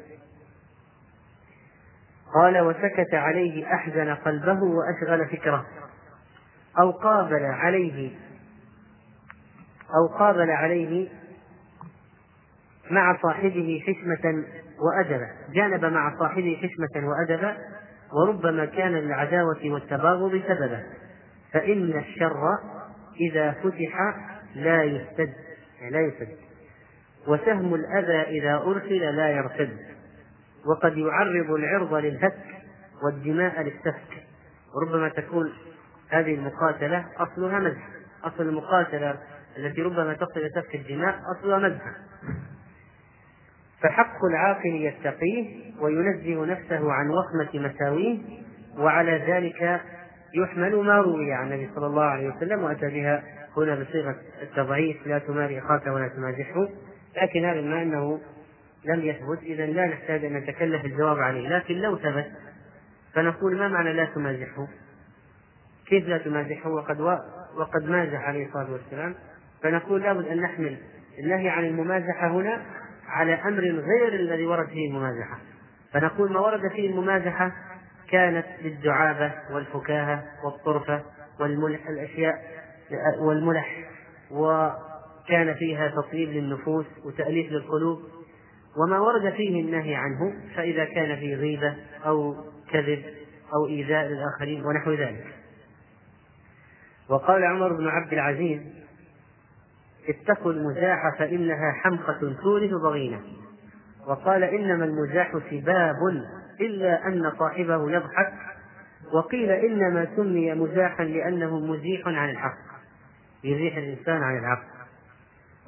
قال 2.36 2.60
وسكت 2.60 3.14
عليه 3.14 3.74
أحزن 3.74 4.14
قلبه 4.14 4.60
وأشغل 4.64 5.28
فكره. 5.28 5.66
أو 6.80 6.92
قابل 6.92 7.46
عليه 7.46 8.12
أو 9.96 10.18
قابل 10.18 10.52
عليه 10.52 11.10
مع 12.92 13.18
صاحبه 13.22 13.84
حشمة 13.88 14.44
وأدبا 14.80 15.30
جانب 15.54 15.86
مع 15.86 16.20
صاحبه 16.20 16.58
حشمة 16.58 17.08
وأدبا 17.08 17.58
وربما 18.14 18.66
كان 18.66 18.92
للعداوة 18.92 19.60
والتباغض 19.66 20.42
سببا. 20.48 20.84
فإن 21.54 22.00
الشر 22.00 22.58
إذا 23.32 23.52
فتح 23.52 24.16
لا 24.56 24.84
يستد 24.84 25.34
يعني 25.82 25.92
لا 25.92 26.02
يسد 26.02 26.51
وسهم 27.28 27.76
الأذى 27.76 28.40
إذا 28.40 28.56
أرسل 28.56 29.16
لا 29.16 29.30
يرتد 29.30 29.78
وقد 30.66 30.98
يعرض 30.98 31.52
العرض 31.52 31.94
للهتك 31.94 32.46
والدماء 33.04 33.62
للسفك. 33.62 34.24
وربما 34.76 35.10
تكون 35.10 35.54
هذه 36.10 36.36
المقاتلة 36.36 37.06
أصلها 37.18 37.60
مزح 37.60 37.88
أصل 38.24 38.44
المقاتلة 38.44 39.18
التي 39.58 39.82
ربما 39.82 40.14
تقتل 40.14 40.50
سفك 40.56 40.76
الدماء 40.76 41.20
أصلها 41.38 41.60
مزح 41.60 41.84
فحق 43.82 44.26
العاقل 44.26 44.76
يتقيه 44.76 45.72
وينزه 45.80 46.46
نفسه 46.46 46.92
عن 46.92 47.10
وخمة 47.10 47.70
مساويه 47.70 48.20
وعلى 48.78 49.12
ذلك 49.28 49.82
يحمل 50.36 50.76
ما 50.76 50.98
روي 50.98 51.34
عن 51.34 51.52
النبي 51.52 51.70
صلى 51.76 51.86
الله 51.86 52.04
عليه 52.04 52.30
وسلم 52.30 52.64
وأتى 52.64 52.88
بها 52.88 53.24
هنا 53.58 53.76
بصيغة 53.76 54.16
التضعيف 54.42 55.08
لا 55.08 55.20
تماري 55.20 55.60
أخاك 55.60 55.88
ولا 55.88 56.08
تمازحه. 56.08 56.70
لكن 57.16 57.46
هذا 57.46 57.62
بما 57.62 57.82
أنه 57.82 58.22
لم 58.86 59.06
يثبت 59.06 59.44
إذا 59.44 59.66
لا 59.66 59.86
نحتاج 59.86 60.26
أن 60.26 60.34
نتكلف 60.34 60.86
الجواب 60.86 61.20
عليه. 61.20 61.50
لكن 61.50 61.76
لو 61.76 61.98
ثبت 61.98 62.32
فنقول 63.14 63.58
ما 63.58 63.68
معنى 63.68 63.94
لا 63.94 64.06
تمازحه 64.06 64.68
كيف 65.88 66.08
لا 66.08 66.18
تمازحه 66.18 66.70
وقد 66.70 67.02
و... 67.02 67.18
وقد 67.58 67.90
مازح 67.90 68.22
عليه 68.22 68.48
الصلاة 68.48 68.72
والسلام. 68.72 69.16
فنقول 69.64 70.02
لابد 70.02 70.28
أن 70.28 70.42
نحمل 70.42 70.78
النهي 71.20 71.50
عن 71.50 71.66
الممازحة 71.66 72.28
هنا 72.28 72.62
على 73.08 73.34
أمر 73.34 73.62
غير 73.62 74.14
الذي 74.14 74.46
ورد 74.46 74.68
فيه 74.68 74.90
الممازحة. 74.90 75.40
فنقول 75.94 76.32
ما 76.32 76.40
ورد 76.40 76.72
فيه 76.72 76.90
الممازحة 76.90 77.52
كانت 78.12 78.46
للدعابة 78.62 79.34
والفكاهة 79.52 80.24
والطرفة 80.44 81.02
والملح 81.40 81.88
الأشياء 81.88 82.36
والملح 83.20 83.88
وكان 85.24 85.54
فيها 85.54 85.88
تطيب 85.88 86.30
للنفوس 86.30 86.86
وتأليف 87.06 87.52
للقلوب 87.52 88.02
وما 88.78 89.00
ورد 89.00 89.34
فيه 89.34 89.62
النهي 89.62 89.96
عنه 89.96 90.34
فإذا 90.56 90.86
كان 90.86 91.16
فيه 91.16 91.36
غيبة 91.36 91.76
أو 92.06 92.36
كذب 92.72 93.04
أو 93.54 93.68
إيذاء 93.68 94.08
للآخرين 94.08 94.66
ونحو 94.66 94.92
ذلك. 94.92 95.26
وقال 97.10 97.44
عمر 97.44 97.74
بن 97.74 97.88
عبد 97.88 98.14
العزيز 98.14 98.62
اتقوا 100.10 100.52
المزاح 100.52 101.18
فإنها 101.20 101.72
حمقة 101.84 102.36
تورث 102.44 102.72
ضغينة. 102.72 103.22
وقال 104.08 104.44
إنما 104.44 104.86
المزاح 104.86 105.32
سباب 105.52 105.96
إلا 106.62 107.08
أن 107.08 107.32
صاحبه 107.40 107.92
يضحك 107.92 108.34
وقيل 109.14 109.52
إنما 109.52 110.08
سمي 110.16 110.54
مزاحا 110.54 111.04
لأنه 111.04 111.60
مزيح 111.60 112.08
عن 112.08 112.30
الحق 112.30 112.58
يزيح 113.44 113.78
الإنسان 113.78 114.24
عن 114.24 114.38
الحق. 114.38 114.71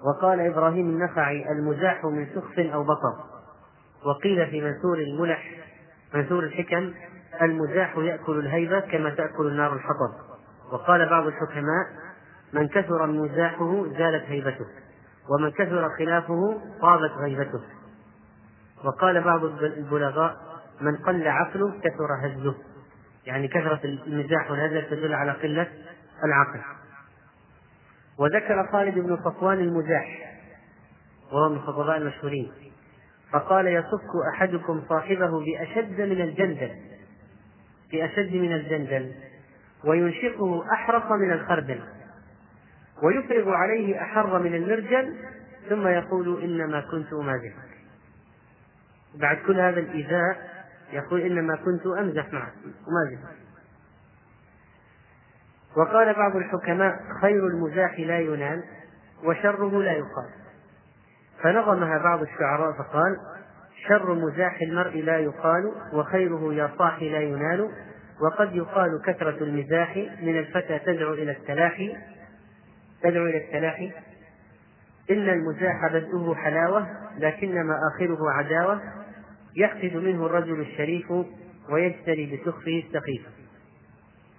وقال 0.03 0.39
إبراهيم 0.39 0.89
النخعي 0.89 1.51
المزاح 1.51 2.05
من 2.05 2.27
سخف 2.35 2.59
أو 2.59 2.83
بطر 2.83 3.33
وقيل 4.05 4.47
في 4.47 4.61
منثور 4.61 4.97
الملح 4.97 5.51
منثور 6.13 6.43
الحكم 6.43 6.93
المزاح 7.41 7.97
يأكل 7.97 8.39
الهيبة 8.39 8.79
كما 8.79 9.09
تأكل 9.09 9.47
النار 9.47 9.73
الحطب. 9.73 10.13
وقال 10.71 11.09
بعض 11.09 11.27
الحكماء 11.27 11.85
من 12.53 12.67
كثر 12.67 13.05
مزاحه 13.05 13.85
زالت 13.97 14.23
هيبته 14.25 14.65
ومن 15.29 15.51
كثر 15.51 15.89
خلافه 15.97 16.61
طابت 16.81 17.11
غيبته. 17.11 17.61
وقال 18.83 19.21
بعض 19.23 19.43
البلغاء 19.43 20.37
من 20.81 20.95
قل 20.97 21.27
عقله 21.27 21.79
كثر 21.79 22.07
هزه 22.21 22.55
يعني 23.25 23.47
كثرة 23.47 23.79
المزاح 23.83 24.51
والهزل 24.51 24.89
تدل 24.89 25.13
على 25.13 25.31
قلة 25.31 25.67
العقل. 26.23 26.59
وذكر 28.17 28.67
خالد 28.71 28.99
بن 28.99 29.17
صفوان 29.25 29.59
المزاح 29.59 30.35
وهو 31.31 31.49
من 31.49 31.55
الخطباء 31.55 31.97
المشهورين. 31.97 32.51
فقال 33.31 33.67
يصك 33.67 34.09
أحدكم 34.33 34.81
صاحبه 34.89 35.45
بأشد 35.45 36.01
من 36.01 36.21
الجندل 36.21 36.71
بأشد 37.91 38.33
من 38.33 38.53
الجندل 38.53 39.11
وينشقه 39.83 40.73
أحرق 40.73 41.11
من 41.11 41.31
الخردل 41.31 41.79
ويفرغ 43.03 43.49
عليه 43.49 44.01
أحر 44.01 44.39
من 44.39 44.55
المرجل 44.55 45.15
ثم 45.69 45.87
يقول 45.87 46.43
إنما 46.43 46.81
كنت 46.81 47.13
أمازحك 47.13 47.73
بعد 49.15 49.37
كل 49.37 49.59
هذا 49.59 49.79
الإيذاء 49.79 50.53
يقول 50.93 51.21
إنما 51.21 51.55
كنت 51.55 51.85
أمزح 51.99 52.33
معك 52.33 52.53
أمازحك 52.87 53.42
وقال 55.77 56.13
بعض 56.13 56.35
الحكماء 56.35 56.99
خير 57.21 57.47
المزاح 57.47 57.99
لا 57.99 58.19
ينال 58.19 58.63
وشره 59.23 59.81
لا 59.81 59.91
يقال. 59.91 60.29
فنظمها 61.43 61.97
بعض 61.97 62.21
الشعراء 62.21 62.71
فقال 62.71 63.17
شر 63.87 64.13
مزاح 64.13 64.61
المرء 64.61 65.01
لا 65.01 65.17
يقال 65.19 65.71
وخيره 65.93 66.53
يا 66.53 66.71
صاح 66.77 67.01
لا 67.01 67.21
ينال 67.21 67.69
وقد 68.21 68.55
يقال 68.55 69.01
كثرة 69.05 69.43
المزاح 69.43 69.97
من 70.21 70.37
الفتى 70.39 70.79
تدعو 70.79 71.13
إلى 71.13 71.31
التلاحي 71.31 71.95
تدعو 73.03 73.25
إلى 73.25 73.37
التلاحي 73.37 73.91
إن 75.11 75.29
المزاح 75.29 75.93
بدؤه 75.93 76.35
حلاوة 76.35 76.87
لكنما 77.17 77.75
آخره 77.93 78.31
عداوة. 78.31 78.81
يحقد 79.55 79.95
منه 79.95 80.25
الرجل 80.25 80.61
الشريف 80.61 81.11
ويجتري 81.69 82.25
بسخفه 82.35 82.83
السخيف. 82.87 83.21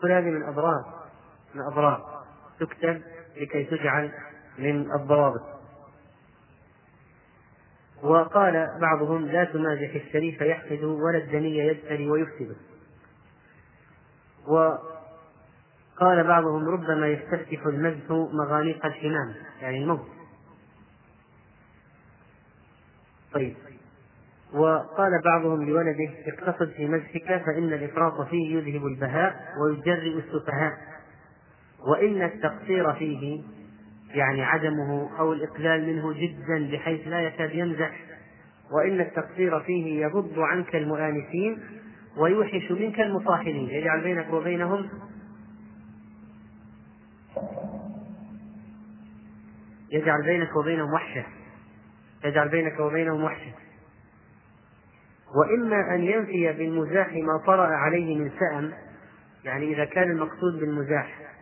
كل 0.02 0.12
هذه 0.12 0.30
من 0.30 0.42
أضرار. 0.42 0.93
من 1.54 1.60
أضرار 1.60 2.24
تكتب 2.60 3.02
لكي 3.36 3.64
تجعل 3.64 4.12
من 4.58 4.92
الضوابط. 4.92 5.54
وقال 8.02 8.78
بعضهم 8.80 9.26
لا 9.26 9.44
تمازح 9.44 9.94
الشريف 9.94 10.40
يحقد 10.40 10.84
ولا 10.84 11.18
الدني 11.18 11.58
يجتري 11.58 12.10
ويفسد. 12.10 12.56
وقال 14.46 16.24
بعضهم 16.24 16.68
ربما 16.68 17.08
يستفتح 17.08 17.66
المزح 17.66 18.10
مغانيق 18.10 18.86
الحمام 18.86 19.34
يعني 19.60 19.82
الموت. 19.82 20.06
طيب. 23.32 23.56
وقال 24.52 25.22
بعضهم 25.24 25.68
لولده 25.68 26.10
اقتصد 26.26 26.70
في 26.70 26.86
مزحك 26.86 27.42
فإن 27.46 27.72
الإفراط 27.72 28.20
فيه 28.20 28.56
يذهب 28.56 28.86
البهاء 28.86 29.54
ويجرئ 29.62 30.18
السفهاء. 30.18 30.93
وإن 31.86 32.22
التقصير 32.22 32.92
فيه 32.92 33.42
يعني 34.14 34.42
عدمه 34.42 35.18
أو 35.18 35.32
الإقلال 35.32 35.86
منه 35.86 36.12
جدا 36.12 36.70
بحيث 36.72 37.08
لا 37.08 37.20
يكاد 37.20 37.54
يمزح 37.54 38.00
وإن 38.72 39.00
التقصير 39.00 39.60
فيه 39.60 40.00
يغض 40.02 40.38
عنك 40.38 40.76
المؤانسين 40.76 41.58
ويوحش 42.16 42.70
منك 42.70 43.00
المصاحبين. 43.00 43.70
يجعل 43.70 44.00
بينك 44.00 44.32
وبينهم 44.32 44.88
يجعل 49.90 50.22
بينك 50.22 50.56
وبينهم 50.56 50.92
وحشة. 50.92 51.24
يجعل 52.24 52.48
بينك 52.48 52.80
وبينهم 52.80 53.24
وحشة. 53.24 53.52
وإما 55.36 55.94
أن 55.94 56.02
ينفي 56.02 56.52
بالمزاح 56.52 57.12
ما 57.12 57.42
طرأ 57.46 57.66
عليه 57.66 58.18
من 58.18 58.30
سأم 58.38 58.72
يعني 59.44 59.74
إذا 59.74 59.84
كان 59.84 60.10
المقصود 60.10 60.60
بالمزاح. 60.60 61.33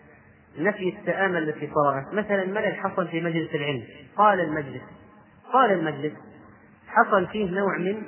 نفي 0.59 0.97
السآمة 0.99 1.39
التي 1.39 1.67
طرأت 1.67 2.15
مثلا 2.15 2.45
ملل 2.45 2.75
حصل 2.75 3.09
في 3.09 3.21
مجلس 3.21 3.55
العلم. 3.55 3.83
قال 4.17 4.41
المجلس 4.41 4.83
قال 5.53 5.73
المجلس 5.73 6.13
حصل 6.89 7.27
فيه 7.27 7.51
نوع 7.51 7.79
من 7.79 8.03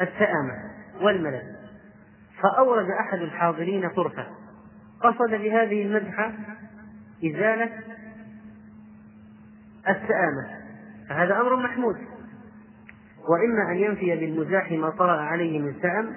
السآمة 0.00 0.54
والملل. 1.00 1.56
فأورد 2.42 2.90
أحد 2.90 3.18
الحاضرين 3.18 3.88
طرفة 3.88 4.26
قصد 5.02 5.30
بهذه 5.30 5.82
المدحة 5.82 6.32
إزالة 7.24 7.70
السآمة 9.88 10.60
فهذا 11.08 11.40
أمر 11.40 11.56
محمود. 11.56 11.96
وإما 13.28 13.72
أن 13.72 13.76
ينفي 13.76 14.16
بالمزاح 14.16 14.72
ما 14.72 14.90
طرأ 14.90 15.20
عليه 15.20 15.58
من 15.58 15.74
سأم 15.82 16.16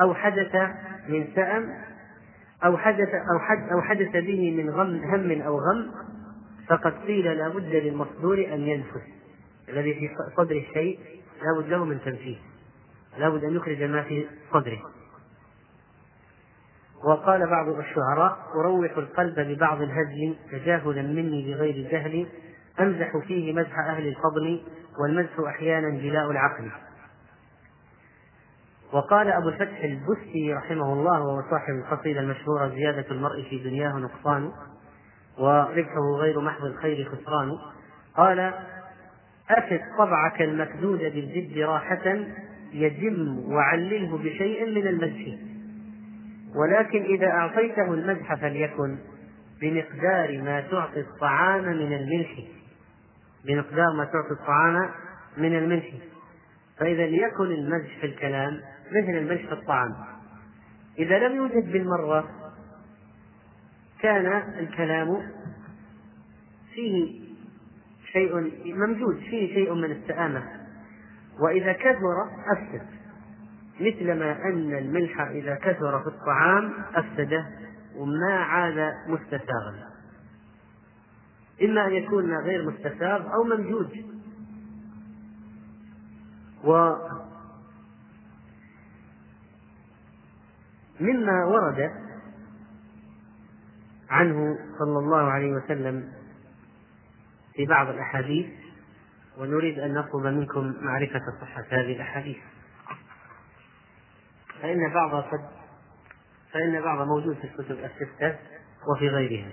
أو 0.00 0.14
حدث 0.14 0.56
من 1.08 1.28
سأم 1.34 1.85
أو 2.64 2.76
حدث 2.76 3.08
أو 3.32 3.38
حدث 3.38 3.72
أو 3.72 3.82
حدث 3.82 4.12
به 4.12 4.62
من 4.62 4.70
غم 4.70 4.96
هم 5.04 5.42
أو 5.42 5.58
غم 5.58 5.90
فقد 6.68 6.92
قيل 6.92 7.24
لا 7.24 7.48
بد 7.48 7.74
للمصدور 7.74 8.38
أن 8.38 8.60
ينفس 8.60 9.02
الذي 9.68 9.94
في 9.94 10.08
صدر 10.36 10.56
الشيء 10.56 10.98
لا 11.42 11.60
بد 11.60 11.68
له 11.68 11.84
من 11.84 12.00
تنفيذ. 12.00 12.38
لا 13.18 13.28
بد 13.28 13.44
أن 13.44 13.56
يخرج 13.56 13.82
ما 13.82 14.02
في 14.02 14.26
صدره. 14.52 14.82
وقال 17.04 17.46
بعض 17.50 17.68
الشعراء 17.68 18.38
أروح 18.54 18.96
القلب 18.96 19.40
ببعض 19.40 19.82
الهزل 19.82 20.36
تجاهلا 20.52 21.02
مني 21.02 21.54
بغير 21.54 21.88
جهل 21.90 22.26
أمزح 22.80 23.16
فيه 23.26 23.52
مدح 23.52 23.78
أهل 23.78 24.08
الفضل 24.08 24.62
والمدح 25.00 25.40
أحيانا 25.48 25.90
جلاء 25.90 26.30
العقل. 26.30 26.70
وقال 28.92 29.28
أبو 29.28 29.48
الفتح 29.48 29.84
البستي 29.84 30.54
رحمه 30.54 30.92
الله 30.92 31.22
وهو 31.22 31.42
صاحب 31.50 31.74
القصيدة 31.74 32.20
المشهورة 32.20 32.68
زيادة 32.68 33.10
المرء 33.10 33.42
في 33.50 33.58
دنياه 33.58 33.92
نقصان 33.92 34.52
وربحه 35.38 36.16
غير 36.18 36.40
محض 36.40 36.64
الخير 36.64 37.04
خسران. 37.04 37.50
قال 38.16 38.52
أفد 39.50 39.80
طبعك 39.98 40.42
المكدود 40.42 40.98
بالجد 40.98 41.58
راحة 41.58 42.16
يجم 42.72 43.38
وعلله 43.52 44.18
بشيء 44.18 44.66
من 44.66 44.86
المدح. 44.86 45.38
ولكن 46.56 47.02
إذا 47.02 47.26
أعطيته 47.26 47.94
المدح 47.94 48.34
فليكن 48.34 48.98
بمقدار 49.60 50.42
ما 50.42 50.60
تعطي 50.60 51.00
الطعام 51.00 51.64
من 51.64 51.92
الملح. 51.92 52.38
بمقدار 53.44 53.92
ما 53.96 54.04
تعطي 54.04 54.30
الطعام 54.40 54.90
من 55.36 55.58
الملح. 55.58 55.86
فإذا 56.78 57.06
ليكن 57.06 57.44
المزح 57.44 58.00
في 58.00 58.06
الكلام 58.06 58.60
مثل 58.90 59.18
الملح 59.18 59.46
في 59.46 59.52
الطعام. 59.52 59.94
إذا 60.98 61.28
لم 61.28 61.36
يوجد 61.36 61.72
بالمرة 61.72 62.28
كان 64.00 64.26
الكلام 64.58 65.22
فيه 66.74 67.20
شيء 68.12 68.34
ممجود 68.74 69.16
فيه 69.16 69.54
شيء 69.54 69.74
من 69.74 69.90
السآمة 69.90 70.42
وإذا 71.40 71.72
كثر 71.72 72.14
أفسد. 72.52 72.86
مثلما 73.80 74.32
أن 74.44 74.74
الملح 74.78 75.20
إذا 75.20 75.54
كثر 75.54 76.00
في 76.00 76.06
الطعام 76.06 76.72
أفسده 76.94 77.46
وما 77.96 78.34
عاد 78.34 78.92
مستساغا 79.06 79.74
إما 81.62 81.86
أن 81.86 81.92
يكون 81.92 82.36
غير 82.36 82.70
مستساغ 82.70 83.34
أو 83.34 83.44
ممجوج 83.44 83.86
و 86.64 86.92
مما 91.00 91.44
ورد 91.44 91.90
عنه 94.10 94.58
صلى 94.78 94.98
الله 94.98 95.30
عليه 95.30 95.52
وسلم 95.52 96.12
في 97.54 97.66
بعض 97.66 97.88
الأحاديث 97.88 98.46
ونريد 99.38 99.78
أن 99.78 99.94
نطلب 99.94 100.26
منكم 100.26 100.74
معرفة 100.80 101.20
صحة 101.40 101.64
هذه 101.70 101.96
الأحاديث. 101.96 102.36
فإن 104.62 104.92
بعضها 104.94 105.20
قد 105.20 105.40
فإن 106.52 106.82
بعضها 106.82 107.04
موجود 107.04 107.36
في 107.36 107.44
الكتب 107.44 107.78
الستة 107.84 108.36
وفي 108.88 109.08
غيرها. 109.08 109.52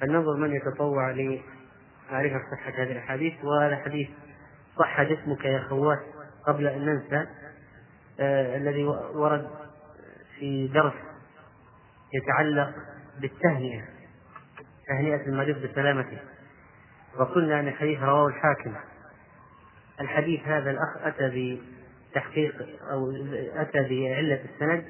فلننظر 0.00 0.36
من 0.36 0.52
يتطوع 0.52 1.10
لمعرفة 1.10 2.40
صحة 2.50 2.82
هذه 2.82 2.92
الأحاديث 2.92 3.44
وهذا 3.44 3.76
حديث 3.76 4.08
صح 4.78 5.02
جسمك 5.02 5.44
يا 5.44 5.60
خوات 5.68 5.98
قبل 6.46 6.66
أن 6.66 6.86
ننسى 6.86 7.26
آه 8.20 8.56
الذي 8.56 8.84
ورد 9.14 9.65
في 10.38 10.66
درس 10.66 10.94
يتعلق 12.14 12.74
بالتهنئة 13.20 13.84
تهنئة 14.88 15.26
المريض 15.26 15.66
بسلامته. 15.66 16.18
وقلنا 17.18 17.60
أن 17.60 17.68
الحديث 17.68 18.02
رواه 18.02 18.26
الحاكم. 18.28 18.74
الحديث 20.00 20.40
هذا 20.44 20.70
الأخ 20.70 20.96
أتى 21.02 21.58
بتحقيق 22.10 22.66
أو 22.90 23.10
أتى 23.54 23.78
بعلة 23.78 24.44
السند. 24.54 24.84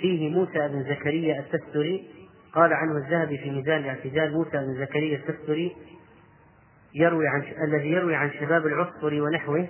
فيه 0.00 0.30
موسى 0.30 0.68
بن 0.68 0.84
زكريا 0.84 1.40
التستري 1.40 2.10
قال 2.52 2.72
عنه 2.72 2.96
الذهبي 2.96 3.38
في 3.38 3.50
ميزان 3.50 3.78
الاعتدال 3.78 4.32
موسى 4.32 4.50
بن 4.50 4.78
زكريا 4.78 5.16
التستري 5.16 5.76
يروي 6.94 7.28
عن 7.28 7.42
الذي 7.68 7.88
يروي 7.90 8.14
عن 8.14 8.30
شباب 8.30 8.66
العصفر 8.66 9.22
ونحوه 9.22 9.68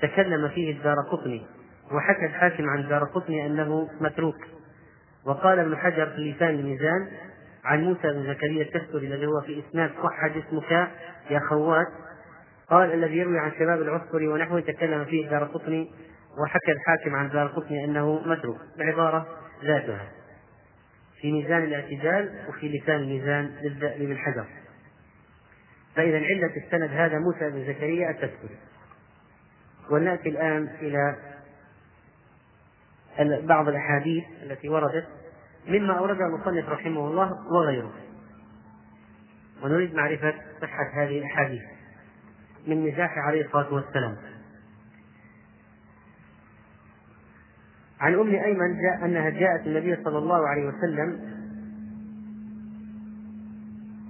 تكلم 0.00 0.48
فيه 0.48 0.72
الدار 0.72 0.96
قطني. 1.12 1.46
وحكى 1.90 2.26
الحاكم 2.26 2.68
عن 2.68 2.78
الدار 2.78 3.04
قطني 3.04 3.46
أنه 3.46 3.88
متروك. 4.00 4.36
وقال 5.26 5.58
ابن 5.58 5.76
حجر 5.76 6.06
في 6.06 6.32
لسان 6.32 6.48
الميزان 6.48 7.08
عن 7.64 7.84
موسى 7.84 8.02
بن 8.02 8.26
زكريا 8.26 8.62
التستري 8.62 9.06
الذي 9.06 9.26
هو 9.26 9.40
في 9.40 9.62
إسناد 9.68 9.90
صح 10.02 10.26
جسمك 10.26 10.90
يا 11.30 11.40
خوات. 11.50 11.86
قال 12.70 12.92
الذي 12.92 13.18
يروي 13.18 13.38
عن 13.38 13.52
شباب 13.58 13.82
العصفر 13.82 14.22
ونحوه 14.22 14.60
تكلم 14.60 15.04
فيه 15.04 15.24
الدار 15.24 15.44
قطني 15.44 15.90
وحكى 16.42 16.72
الحاكم 16.72 17.14
عن 17.14 17.28
دار 17.28 17.46
قطني 17.46 17.84
أنه 17.84 18.22
متروك 18.26 18.58
بعبارة 18.78 19.26
ذاتها. 19.64 20.08
في 21.20 21.32
ميزان 21.32 21.64
الاعتدال 21.64 22.30
وفي 22.48 22.78
لسان 22.78 22.96
الميزان 22.96 23.50
لابن 23.80 24.16
حجر. 24.16 24.46
فإذا 25.96 26.16
علة 26.16 26.56
السند 26.56 26.90
هذا 26.90 27.18
موسى 27.18 27.50
بن 27.50 27.64
زكريا 27.66 28.10
التسكري 28.10 28.56
ونأتي 29.90 30.28
الآن 30.28 30.68
إلى 30.80 31.16
بعض 33.20 33.68
الأحاديث 33.68 34.24
التي 34.42 34.68
وردت 34.68 35.06
مما 35.68 35.98
أوردها 35.98 36.26
المصنف 36.26 36.68
رحمه 36.68 37.06
الله 37.08 37.32
وغيره. 37.52 37.92
ونريد 39.62 39.94
معرفة 39.94 40.34
صحة 40.60 40.90
هذه 40.94 41.18
الأحاديث 41.18 41.62
من 42.66 42.86
مزاح 42.86 43.18
عليه 43.18 43.46
الصلاة 43.46 43.74
والسلام. 43.74 44.16
عن 48.00 48.14
أم 48.14 48.34
أيمن 48.34 48.78
جاء 48.82 49.04
أنها 49.04 49.30
جاءت 49.30 49.66
النبي 49.66 49.96
صلى 50.04 50.18
الله 50.18 50.48
عليه 50.48 50.66
وسلم 50.66 51.32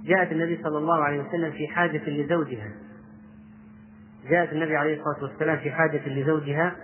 جاءت 0.05 0.31
النبي 0.31 0.63
صلى 0.63 0.77
الله 0.77 1.03
عليه 1.03 1.19
وسلم 1.19 1.51
في 1.51 1.67
حاجة 1.67 2.09
لزوجها. 2.09 2.71
جاءت 4.29 4.53
النبي 4.53 4.75
عليه 4.75 4.99
الصلاة 4.99 5.23
والسلام 5.23 5.57
في 5.57 5.71
حاجة 5.71 6.09
لزوجها 6.09 6.75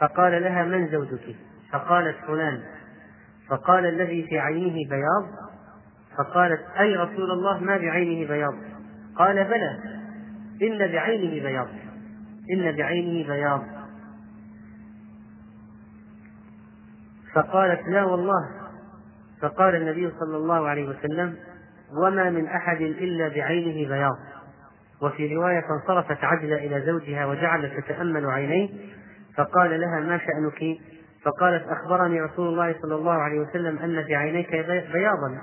فقال 0.00 0.42
لها 0.42 0.64
من 0.64 0.88
زوجك؟ 0.88 1.36
فقالت 1.72 2.16
فلان. 2.26 2.62
فقال 3.48 3.86
الذي 3.86 4.26
في 4.28 4.38
عينه 4.38 4.90
بياض. 4.90 5.48
فقالت 6.18 6.60
أي 6.80 6.96
رسول 6.96 7.30
الله 7.30 7.58
ما 7.58 7.76
بعينه 7.76 8.28
بياض؟ 8.28 8.54
قال 9.16 9.44
بلى. 9.44 9.78
إن 10.62 10.78
بعينه 10.92 11.42
بياض. 11.42 11.68
إن 12.52 12.76
بعينه 12.76 13.28
بياض. 13.28 13.64
فقالت 17.34 17.88
لا 17.88 18.04
والله. 18.04 18.48
فقال 19.42 19.74
النبي 19.74 20.10
صلى 20.20 20.36
الله 20.36 20.68
عليه 20.68 20.88
وسلم 20.88 21.36
وما 22.02 22.30
من 22.30 22.46
أحد 22.46 22.80
إلا 22.80 23.28
بعينه 23.28 23.88
بياض. 23.88 24.18
وفي 25.02 25.34
رواية 25.36 25.60
فانصرفت 25.60 26.24
عجلة 26.24 26.56
إلى 26.56 26.86
زوجها 26.86 27.26
وجعلت 27.26 27.72
تتأمل 27.80 28.26
عينيه 28.26 28.68
فقال 29.38 29.80
لها 29.80 30.00
ما 30.00 30.18
شأنك؟ 30.18 30.78
فقالت 31.22 31.68
أخبرني 31.68 32.20
رسول 32.20 32.48
الله 32.48 32.80
صلى 32.82 32.94
الله 32.94 33.12
عليه 33.12 33.40
وسلم 33.40 33.78
أن 33.78 34.04
في 34.04 34.14
عينيك 34.14 34.50
بياضا. 34.92 35.40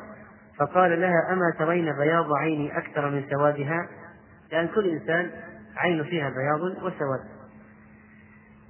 فقال 0.58 1.02
لها 1.02 1.34
أما 1.34 1.54
ترين 1.60 1.94
بياض 1.98 2.34
عيني 2.34 2.78
أكثر 2.78 3.10
من 3.10 3.30
سوادها؟ 3.30 3.90
لأن 4.52 4.68
كل 4.68 4.90
إنسان 4.90 5.32
عين 5.78 6.04
فيها 6.04 6.30
بياض 6.30 6.62
وسواد. 6.62 7.20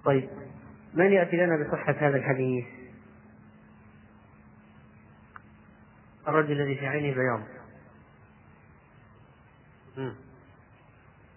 طيب 0.06 0.30
من 0.94 1.12
يأتي 1.12 1.38
لنا 1.38 1.68
بصحة 1.68 1.96
هذا 2.00 2.18
الحديث؟ 2.18 2.66
الرجل 6.28 6.52
الذي 6.52 6.76
في 6.76 6.88
عينه 6.88 7.16
بياض. 7.16 7.42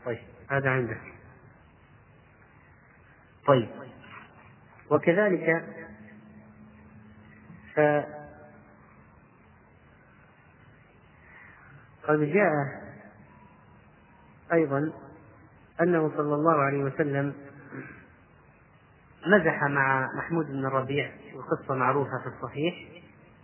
طيب 0.05 0.19
هذا 0.51 0.71
عندك. 0.71 1.18
طيب. 3.49 3.69
وكذلك 4.91 5.65
ف 7.75 7.81
قد 12.09 12.21
جاء 12.21 12.53
أيضا 14.53 14.93
أنه 15.81 16.13
صلى 16.17 16.35
الله 16.35 16.63
عليه 16.63 16.85
وسلم 16.85 17.35
مزح 19.27 19.63
مع 19.65 20.11
محمود 20.17 20.47
بن 20.47 20.67
الربيع 20.67 21.11
وقصة 21.35 21.75
معروفة 21.75 22.19
في 22.23 22.27
الصحيح 22.27 22.75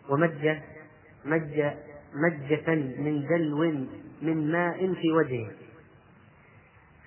ومج 0.09 0.59
مج 1.25 1.73
مجة 2.15 2.75
من 2.75 3.27
دلو 3.27 3.87
من 4.23 4.53
ماء 4.53 4.95
في 4.95 5.13
وجهه 5.13 5.51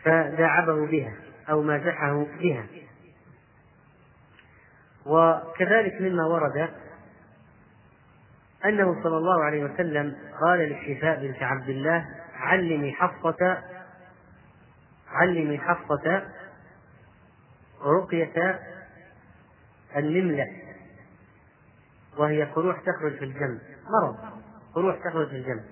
فداعبه 0.03 0.87
بها 0.87 1.15
أو 1.49 1.61
مازحه 1.61 2.25
بها. 2.39 2.65
وكذلك 5.07 6.01
مما 6.01 6.25
ورد 6.25 6.69
أنه 8.65 9.03
صلى 9.03 9.17
الله 9.17 9.43
عليه 9.43 9.63
وسلم 9.63 10.15
قال 10.41 10.59
للشفاء 10.59 11.19
بنت 11.19 11.43
عبد 11.43 11.69
الله 11.69 12.05
علمي 12.33 12.93
حفصة 12.93 13.63
علمي 15.11 15.57
حفصة 15.57 16.23
رقية 17.83 18.59
النملة 19.95 20.47
وهي 22.17 22.43
قروح 22.43 22.79
تخرج 22.79 23.17
في 23.17 23.25
الجنب. 23.25 23.61
مرض. 23.89 24.17
قروح 24.75 24.95
تخرج 25.05 25.27
في 25.27 25.35
الجنب. 25.35 25.65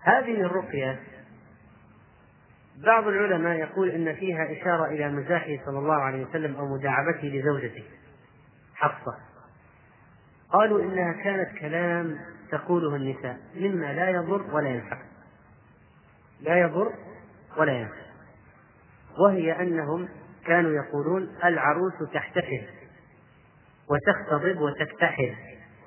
هذه 0.00 0.40
الرقية 0.40 1.00
بعض 2.76 3.06
العلماء 3.06 3.56
يقول 3.56 3.88
إن 3.88 4.14
فيها 4.14 4.52
إشارة 4.52 4.86
إلى 4.86 5.08
مزاحه 5.08 5.58
صلى 5.66 5.78
الله 5.78 5.94
عليه 5.94 6.24
وسلم 6.24 6.56
أو 6.56 6.76
مداعبته 6.76 7.28
لزوجته 7.28 7.84
حفصة. 8.74 9.18
قالوا 10.52 10.82
إنها 10.82 11.12
كانت 11.12 11.58
كلام 11.58 12.18
تقوله 12.50 12.96
النساء 12.96 13.38
مما 13.54 13.92
لا 13.92 14.10
يضر 14.10 14.54
ولا 14.54 14.68
ينفع. 14.68 14.98
لا 16.40 16.60
يضر 16.60 16.92
ولا 17.56 17.72
ينفع. 17.72 18.02
وهي 19.18 19.52
أنهم 19.52 20.08
كانوا 20.46 20.70
يقولون 20.70 21.36
العروس 21.44 22.12
تحتفل 22.14 22.66
وتختضب 23.90 24.60
وتكتحل 24.60 25.34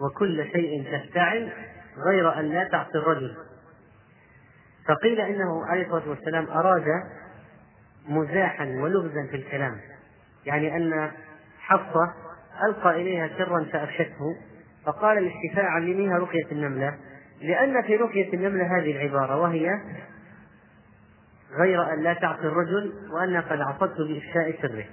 وكل 0.02 0.46
شيء 0.52 0.84
تفتعل 0.84 1.54
غير 2.08 2.40
أن 2.40 2.46
لا 2.46 2.64
تعصي 2.64 2.98
الرجل. 2.98 3.36
فقيل 4.88 5.22
إنه 5.22 5.66
عليه 5.66 5.86
الصلاة 5.86 6.10
والسلام 6.10 6.48
أراد 6.50 6.86
مزاحا 8.08 8.66
ولغزا 8.66 9.28
في 9.32 9.36
الكلام. 9.36 9.78
يعني 10.46 10.78
أن 10.78 11.12
حفصة 11.60 12.14
ألقى 12.68 13.02
إليها 13.02 13.30
سرا 13.38 13.66
فأفشته 13.74 14.36
فقال 14.86 15.24
للشفاء 15.24 15.66
علميها 15.66 16.18
رقية 16.18 16.52
النملة 16.52 16.98
لأن 17.42 17.82
في 17.82 17.96
رقية 17.96 18.34
النملة 18.34 18.78
هذه 18.78 18.92
العبارة 18.92 19.38
وهي 19.38 19.70
غير 21.52 21.94
أن 21.94 22.04
لا 22.04 22.14
تعصي 22.14 22.42
الرجل 22.42 22.94
وان 23.12 23.42
قد 23.42 23.62
عصته 23.62 24.08
بإفشاء 24.08 24.62
سره. 24.62 24.86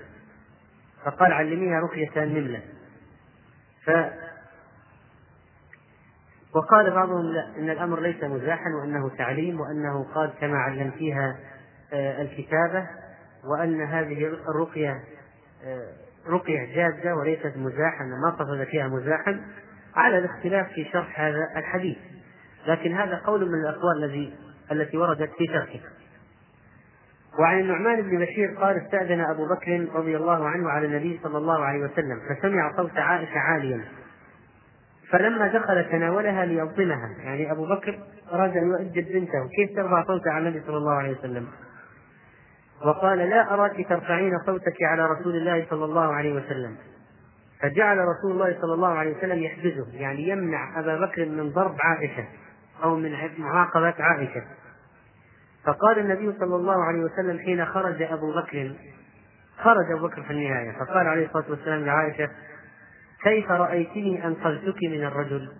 فقال 1.05 1.33
علميها 1.33 1.81
رقية 1.81 2.22
النملة. 2.22 2.61
ف 3.85 3.90
وقال 6.54 6.90
بعضهم 6.90 7.32
لا 7.32 7.56
إن 7.58 7.70
الأمر 7.70 8.00
ليس 8.00 8.24
مزاحا 8.24 8.70
وأنه 8.80 9.08
تعليم 9.08 9.60
وأنه 9.60 10.04
قال 10.14 10.32
كما 10.40 10.58
علمتيها 10.58 11.36
آه، 11.92 12.22
الكتابة 12.22 12.86
وأن 13.44 13.80
هذه 13.80 14.26
الرقية 14.26 15.00
آه، 15.64 15.92
رقية 16.28 16.74
جادة 16.74 17.14
وليست 17.14 17.52
مزاحا 17.56 18.04
ما 18.04 18.30
قصد 18.30 18.64
فيها 18.64 18.88
مزاحا 18.88 19.40
على 19.94 20.18
الاختلاف 20.18 20.68
في 20.68 20.84
شرح 20.92 21.20
هذا 21.20 21.48
الحديث. 21.56 21.98
لكن 22.66 22.94
هذا 22.94 23.20
قول 23.26 23.48
من 23.48 23.60
الأقوال 23.60 24.04
الذي 24.04 24.34
التي 24.72 24.96
وردت 24.96 25.30
في 25.38 25.46
شرحه 25.46 25.80
وعن 27.38 27.60
النعمان 27.60 28.02
بن 28.02 28.18
بشير 28.18 28.54
قال 28.60 28.76
استأذن 28.76 29.20
أبو 29.20 29.48
بكر 29.48 29.88
رضي 29.94 30.16
الله 30.16 30.48
عنه 30.48 30.70
على 30.70 30.86
النبي 30.86 31.20
صلى 31.22 31.38
الله 31.38 31.64
عليه 31.64 31.84
وسلم 31.84 32.20
فسمع 32.28 32.76
صوت 32.76 32.98
عائشة 32.98 33.38
عاليا. 33.38 33.84
فلما 35.12 35.48
دخل 35.48 35.85
تناولها 35.90 36.44
ليظلمها. 36.44 37.09
يعني 37.25 37.53
أبو 37.53 37.66
بكر 37.66 37.98
أراد 38.33 38.57
أن 38.57 38.70
يؤدب 38.70 39.12
بنته. 39.12 39.48
كيف 39.57 39.77
ترفع 39.77 40.05
صوتها 40.05 40.33
على 40.33 40.48
النبي 40.48 40.66
صلى 40.66 40.77
الله 40.77 40.92
عليه 40.92 41.18
وسلم؟ 41.18 41.46
وقال 42.87 43.18
لا 43.18 43.55
أراك 43.55 43.88
ترفعين 43.88 44.33
صوتك 44.46 44.83
على 44.83 45.07
رسول 45.07 45.37
الله 45.37 45.66
صلى 45.70 45.85
الله 45.85 46.14
عليه 46.14 46.33
وسلم. 46.33 46.77
فجعل 47.61 47.98
رسول 47.98 48.33
الله 48.33 48.59
صلى 48.61 48.75
الله 48.75 48.88
عليه 48.88 49.16
وسلم 49.16 49.38
يحجزه. 49.38 49.87
يعني 49.94 50.29
يمنع 50.29 50.81
أبا 50.81 51.07
بكر 51.07 51.27
من 51.27 51.51
ضرب 51.51 51.77
عائشة 51.81 52.25
أو 52.85 52.96
من 52.96 53.12
معاقبة 53.38 53.94
عائشة. 53.98 54.42
فقال 55.64 55.98
النبي 55.98 56.38
صلى 56.38 56.57
الله 56.57 56.85
عليه 56.85 57.01
وسلم 57.01 57.38
حين 57.38 57.64
خرج 57.64 58.03
أبو 58.03 58.33
بكر 58.33 58.72
خرج 59.59 59.92
أبو 59.96 60.07
بكر 60.07 60.22
في 60.22 60.31
النهاية. 60.31 60.72
فقال 60.72 61.07
عليه 61.07 61.27
الصلاة 61.27 61.51
والسلام 61.51 61.85
لعائشة 61.85 62.31
كيف 63.24 63.50
رأيتني 63.50 64.26
أنقذتك 64.26 64.82
من 64.82 65.04
الرجل؟ 65.04 65.52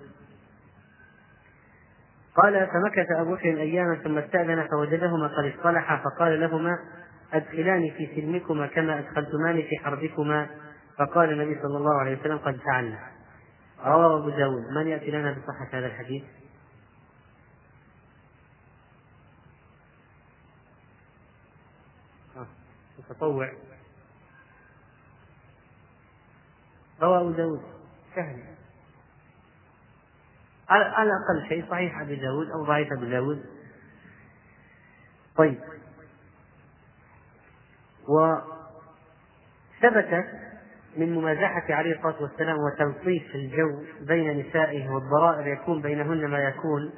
قال 2.37 2.67
فمكث 2.67 3.11
أبو 3.11 3.35
بكر 3.35 3.61
أياما 3.61 3.95
ثم 3.95 4.19
استأذن 4.19 4.67
فوجدهما 4.71 5.27
قد 5.27 5.53
اصطلحا 5.57 5.97
فقال 5.97 6.41
لهما 6.41 6.79
أدخلاني 7.33 7.91
في 7.91 8.21
سلمكما 8.21 8.67
كما 8.67 8.99
أدخلتماني 8.99 9.63
في 9.63 9.77
حربكما. 9.85 10.47
فقال 10.99 11.33
النبي 11.33 11.61
صلى 11.63 11.77
الله 11.77 12.01
عليه 12.01 12.21
وسلم 12.21 12.39
قد 12.39 12.57
فعلنا 12.57 12.99
رواه 13.85 14.19
أبو 14.19 14.31
داود. 14.31 14.63
من 14.77 14.87
يأتي 14.87 15.11
لنا 15.11 15.33
بصحة 15.33 15.79
هذا 15.79 15.87
الحديث؟ 15.87 16.23
متطوع 22.99 23.53
رواه 27.03 27.33
داود. 27.33 27.63
سهل. 28.15 28.43
على 30.69 31.11
أقل 31.11 31.49
شيء 31.49 31.65
صحيح 31.71 32.01
أبي 32.01 32.17
داود 32.17 32.51
أو 32.51 32.65
ضعيف 32.65 32.93
أبي 32.93 33.11
داود. 33.11 33.45
طيب. 35.37 35.61
وثبت 38.09 38.45
من 40.97 41.15
ممازحة 41.15 41.75
عليه 41.75 41.97
الصلاة 41.97 42.23
والسلام 42.23 42.57
وتلطيف 42.59 43.35
الجو 43.35 43.83
بين 44.01 44.39
نسائه 44.39 44.89
والضرائر 44.89 45.47
يكون 45.47 45.83
بينهن 45.83 46.27
ما 46.27 46.39
يكون 46.39 46.93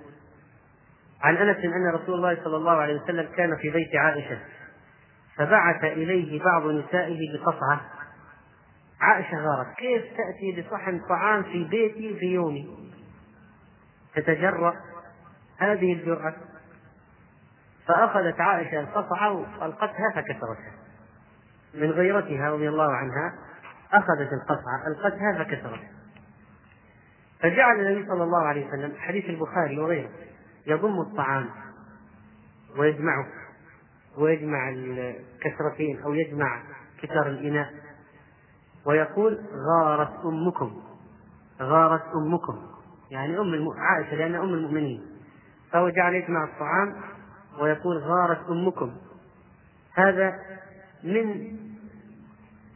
عن 1.23 1.37
أنس 1.37 1.65
أن 1.65 1.95
رسول 1.95 2.15
الله 2.15 2.45
صلى 2.45 2.57
الله 2.57 2.73
عليه 2.73 3.01
وسلم 3.01 3.29
كان 3.37 3.57
في 3.57 3.71
بيت 3.71 3.95
عائشة 3.95 4.39
فبعث 5.37 5.85
إليه 5.85 6.45
بعض 6.45 6.67
نسائه 6.67 7.19
بقصعة. 7.33 7.81
عائشة 9.01 9.37
غارت 9.37 9.77
كيف 9.77 10.03
تأتي 10.03 10.63
بصحن 10.63 11.01
طعام 11.09 11.43
في 11.43 11.65
بيتي 11.65 12.17
في 12.19 12.27
يومي؟ 12.27 12.93
تتجرأ 14.15 14.75
هذه 15.59 15.93
الجرأة. 15.93 16.35
فأخذت 17.87 18.41
عائشة 18.41 18.81
القصعة 18.81 19.33
وألقتها 19.33 20.11
فكسرتها. 20.15 20.73
من 21.75 21.91
غيرتها 21.91 22.51
رضي 22.51 22.69
الله 22.69 22.93
عنها 22.93 23.35
أخذت 23.93 24.33
القصعة 24.33 24.87
ألقتها 24.87 25.45
فكسرتها. 25.45 25.91
فجعل 27.41 27.81
النبي 27.81 28.07
صلى 28.09 28.25
الله 28.25 28.47
عليه 28.47 28.67
وسلم 28.67 28.93
حديث 28.99 29.25
البخاري 29.25 29.79
وغيره 29.79 30.11
يضم 30.67 31.01
الطعام 31.01 31.51
ويجمعه 32.79 33.27
ويجمع 34.19 34.69
الكسرتين 34.69 36.03
أو 36.03 36.15
يجمع 36.15 36.63
كسر 37.03 37.27
الإناء. 37.27 37.84
ويقول 38.87 39.39
غارت 39.55 40.25
أمكم. 40.25 40.83
غارت 41.63 42.03
أمكم. 42.15 42.59
يعني 43.11 43.39
أم. 43.39 43.69
عائشة 43.79 44.15
لأنها 44.17 44.41
أم 44.41 44.55
المؤمنين. 44.55 45.03
فهو 45.73 45.89
جعل 45.89 46.15
يجمع 46.15 46.45
الطعام 46.45 46.97
ويقول 47.61 47.99
غارت 47.99 48.49
أمكم. 48.49 48.97
هذا 49.95 50.35
من 51.05 51.57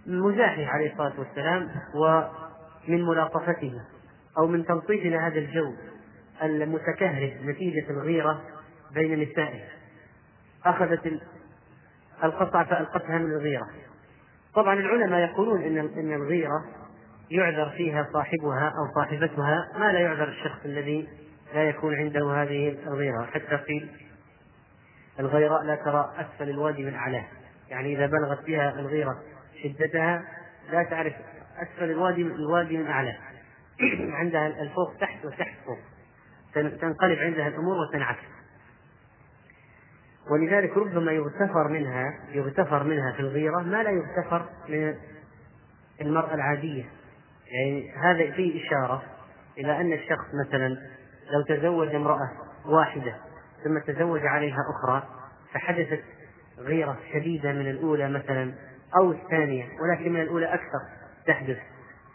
مزاحه 0.06 0.64
عليه 0.64 0.92
الصلاة 0.92 1.12
والسلام 1.18 1.68
ومن 1.94 3.04
ملاطفته 3.04 3.80
أو 4.38 4.46
من 4.46 4.64
تلطيفنا 4.64 5.26
هذا 5.26 5.38
الجو 5.38 5.72
المتكهرب 6.42 7.32
نتيجة 7.42 7.90
الغيرة 7.90 8.42
بين 8.94 9.20
نسائه. 9.20 9.60
أخذت 10.66 11.20
القطعة 12.24 12.64
فألقتها 12.64 13.18
من 13.18 13.30
الغيرة. 13.30 13.68
طبعا 14.58 14.74
العلماء 14.74 15.20
يقولون 15.20 15.62
إن 15.62 15.78
إن 15.78 16.12
الغيرة 16.12 16.64
يعذر 17.30 17.70
فيها 17.76 18.08
صاحبها 18.12 18.68
أو 18.78 18.94
صاحبتها 18.94 19.68
ما 19.78 19.92
لا 19.92 20.00
يعذر 20.00 20.28
الشخص 20.28 20.64
الذي 20.64 21.08
لا 21.54 21.64
يكون 21.68 21.94
عنده 21.94 22.42
هذه 22.42 22.76
الغيرة. 22.86 23.22
حتى 23.22 23.56
قيل 23.56 23.90
الغيراء 25.20 25.62
لا 25.62 25.74
ترى 25.74 26.14
أسفل 26.16 26.50
الوادي 26.50 26.84
من 26.84 26.94
أعلاه. 26.94 27.24
يعني 27.68 27.96
إذا 27.96 28.06
بلغت 28.06 28.46
بها 28.46 28.70
الغيرة 28.70 29.22
شدتها 29.62 30.22
لا 30.70 30.82
تعرف 30.82 31.14
أسفل 31.58 31.90
الوادي 31.90 32.24
من 32.24 32.30
الوادي 32.30 32.76
من 32.76 32.86
أعلاه. 32.86 33.16
عندها 34.20 34.46
الفوق 34.46 34.94
تحت 35.00 35.24
وتحت 35.24 35.56
فوق. 35.66 35.78
تنقلب 36.54 37.18
عندها 37.18 37.48
الأمور 37.48 37.76
وتنعكس. 37.76 38.37
ولذلك 40.30 40.76
ربما 40.76 41.12
يغتفر 41.12 41.68
منها 41.68 42.14
يغتفر 42.32 42.84
منها 42.84 43.12
في 43.12 43.20
الغيرة 43.20 43.60
ما 43.60 43.82
لا 43.82 43.90
يغتفر 43.90 44.46
من 44.68 44.94
المرأة 46.00 46.34
العادية. 46.34 46.84
يعني 47.52 47.92
هذا 47.92 48.30
فيه 48.30 48.66
إشارة 48.66 49.02
إلى 49.58 49.80
أن 49.80 49.92
الشخص 49.92 50.26
مثلا 50.46 50.68
لو 51.30 51.42
تزوج 51.48 51.94
امرأة 51.94 52.30
واحدة 52.66 53.14
ثم 53.64 53.78
تزوج 53.78 54.26
عليها 54.26 54.58
أخرى 54.70 55.02
فحدثت 55.52 56.02
غيرة 56.58 56.96
شديدة 57.12 57.52
من 57.52 57.70
الأولى 57.70 58.08
مثلا 58.08 58.52
أو 58.96 59.12
الثانية 59.12 59.64
ولكن 59.80 60.12
من 60.12 60.20
الأولى 60.20 60.46
أكثر 60.46 60.80
تحدث. 61.26 61.58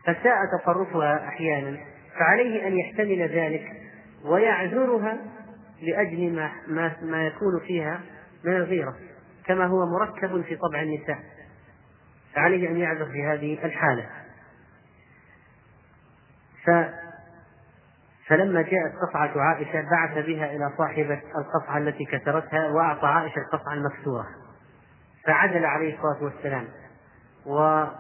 فساء 0.03 0.35
تصرفها 0.59 1.27
أحيانا 1.27 1.77
فعليه 2.19 2.67
أن 2.67 2.79
يحتمل 2.79 3.21
ذلك 3.21 3.71
ويعذرها 4.25 5.17
لأجل 5.83 6.35
ما, 6.35 6.51
ما, 6.67 6.95
ما 7.01 7.27
يكون 7.27 7.59
فيها 7.59 8.01
من 8.43 8.55
الغيرة 8.55 8.95
كما 9.45 9.65
هو 9.65 9.85
مركب 9.85 10.41
في 10.41 10.55
طبع 10.55 10.81
النساء. 10.81 11.19
فعليه 12.35 12.69
أن 12.69 12.77
يعذر 12.77 13.05
في 13.05 13.23
هذه 13.25 13.65
الحالة. 13.65 14.09
ف 16.65 16.69
فلما 18.27 18.61
جاءت 18.61 18.93
قصعة 19.09 19.41
عائشة 19.41 19.81
بعث 19.91 20.25
بها 20.25 20.45
إلى 20.55 20.71
صاحبة 20.77 21.21
القصعة 21.37 21.77
التي 21.77 22.05
كسرتها 22.05 22.69
وأعطى 22.69 23.07
عائشة 23.07 23.39
القصعة 23.39 23.73
المكسورة. 23.73 24.27
فعدل 25.25 25.65
عليه 25.65 25.95
الصلاة 25.95 26.23
والسلام 26.23 26.67
وعوض 27.45 27.93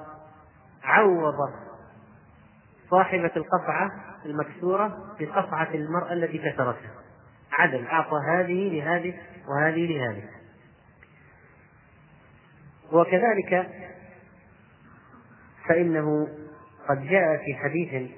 صاحبة 2.89 3.31
القصعة 3.35 3.91
المكسورة 4.25 5.15
بقصعة 5.19 5.73
المرأة 5.73 6.13
التي 6.13 6.37
كسرتها. 6.37 6.91
عدل 7.59 7.87
أعطى 7.87 8.17
هذه 8.27 8.69
لهذه 8.69 9.13
وهذه 9.47 9.85
لهذه. 9.87 10.23
وكذلك 12.91 13.69
فإنه 15.69 16.27
قد 16.89 17.07
جاء 17.07 17.37
في 17.37 17.55
حديث 17.55 18.11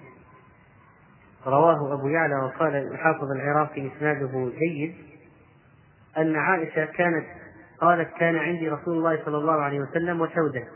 رواه 1.45 1.93
أبو 1.93 2.07
يعلى 2.07 2.35
وقال 2.35 2.75
الحافظ 2.75 3.31
العراقي 3.31 3.87
إسناده 3.87 4.51
جيد 4.59 4.95
أن 6.17 6.35
عائشة 6.35 6.85
كانت 6.85 7.25
قالت 7.81 8.13
كان 8.17 8.35
عندي 8.35 8.69
رسول 8.69 8.97
الله 8.97 9.25
صلى 9.25 9.37
الله 9.37 9.61
عليه 9.61 9.79
وسلم 9.79 10.21
وسودة 10.21 10.67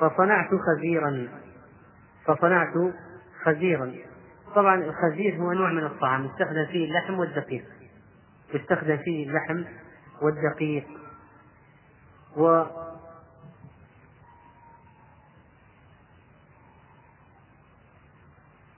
فصنعت 0.00 0.48
خزيرا 0.50 1.28
فصنعت 2.24 2.74
خزيرا 3.42 3.94
طبعا 4.54 4.84
الخزير 4.84 5.36
هو 5.36 5.52
نوع 5.52 5.72
من 5.72 5.84
الطعام 5.84 6.24
يستخدم 6.24 6.66
فيه 6.66 6.84
اللحم 6.84 7.18
والدقيق. 7.18 7.64
يستخدم 8.54 8.96
فيه 8.96 9.28
اللحم 9.28 9.64
والدقيق. 10.22 10.86
و 12.36 12.64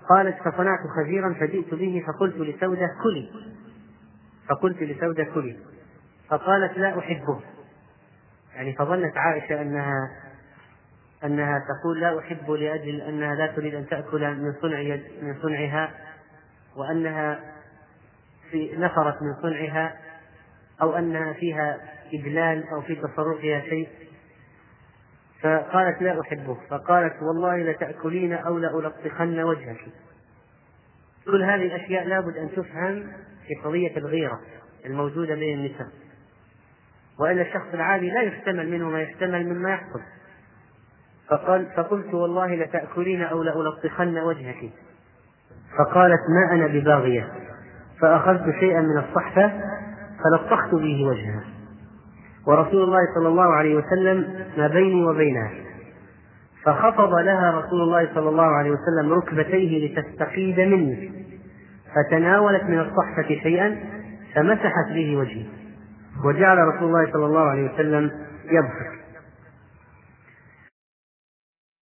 قالت 0.09 0.39
فصنعت 0.39 0.81
خزيرا 0.97 1.35
فجئت 1.35 1.75
به 1.75 2.05
فقلت 2.07 2.37
لسودة 2.37 2.91
كلي. 3.03 3.31
فقلت 4.49 4.83
لسودة 4.83 5.25
كلي. 5.25 5.57
فقالت 6.29 6.79
لا 6.79 6.99
أحبه. 6.99 7.41
يعني 8.55 8.77
فظنت 8.77 9.17
عائشة 9.17 9.63
أنها 9.63 10.11
أنها 11.25 11.65
تقول 11.69 12.01
لا 12.01 12.19
أحب 12.19 12.51
لأجل 12.51 13.01
أنها 13.01 13.35
لا 13.35 13.47
تريد 13.47 13.75
أن 13.75 13.87
تأكل 13.87 14.35
من 14.35 14.53
صنع 14.63 14.83
من 15.23 15.43
صنعها 15.43 15.91
وأنها 16.77 17.41
في 18.51 18.77
نفرت 18.77 19.23
من 19.23 19.43
صنعها 19.43 19.97
أو 20.83 20.97
أنها 20.97 21.33
فيها 21.33 21.81
إدلال 22.15 22.69
أو 22.69 22.81
في 22.81 22.95
تصرفها 22.95 23.61
شيء. 23.61 23.89
فقالت 25.43 26.03
لا 26.03 26.21
أحبه. 26.21 26.59
فقالت 26.71 27.23
والله 27.23 27.57
لتأكلين 27.57 28.33
أو 28.33 28.59
لألطخن 28.59 29.41
وجهك. 29.41 29.81
كل 31.25 31.43
هذه 31.43 31.67
الأشياء 31.67 32.05
لابد 32.05 32.37
أن 32.37 32.51
تفهم 32.51 33.13
في 33.47 33.55
قضية 33.55 33.97
الغيرة 33.97 34.41
الموجودة 34.87 35.35
بين 35.35 35.59
النساء. 35.59 35.89
وإلا 37.19 37.43
الشخص 37.43 37.75
العادي 37.75 38.11
لا 38.11 38.23
يحتمل 38.23 38.71
منه 38.71 38.89
ما 38.89 39.03
يحتمل 39.03 39.47
مما 39.47 39.71
يحصل. 39.71 40.01
فقال 41.31 41.67
فقلت 41.77 42.15
والله 42.15 42.55
لتأكلين 42.55 43.23
أو 43.23 43.43
لألطخن 43.43 44.19
وجهك. 44.19 44.71
فقالت 45.79 46.21
ما 46.29 46.55
أنا 46.55 46.67
بباغية. 46.67 47.33
فأخذت 48.01 48.55
شيئا 48.61 48.81
من 48.81 48.99
الصحفة 48.99 49.53
فلطخت 50.25 50.75
به 50.75 51.05
وجهها 51.07 51.45
ورسول 52.47 52.83
الله 52.83 52.99
صلى 53.15 53.29
الله 53.29 53.55
عليه 53.55 53.77
وسلم 53.77 54.45
ما 54.59 54.67
بيني 54.69 55.05
وبينها. 55.05 55.51
فخفض 56.65 57.15
لها 57.15 57.61
رسول 57.61 57.83
الله 57.83 58.15
صلى 58.15 58.29
الله 58.29 58.47
عليه 58.47 58.71
وسلم 58.71 59.13
ركبتيه 59.13 59.87
لتستقيد 59.87 60.61
مني. 60.61 61.27
فتناولت 61.95 62.63
من 62.63 62.81
الصحفة 62.81 63.29
شيئا 63.43 63.77
فمسحت 64.35 64.93
به 64.95 65.17
وجهي. 65.17 65.47
وجعل 66.25 66.59
رسول 66.59 66.89
الله 66.89 67.13
صلى 67.13 67.27
الله 67.27 67.41
عليه 67.41 67.75
وسلم 67.75 68.11
يضحك 68.45 69.00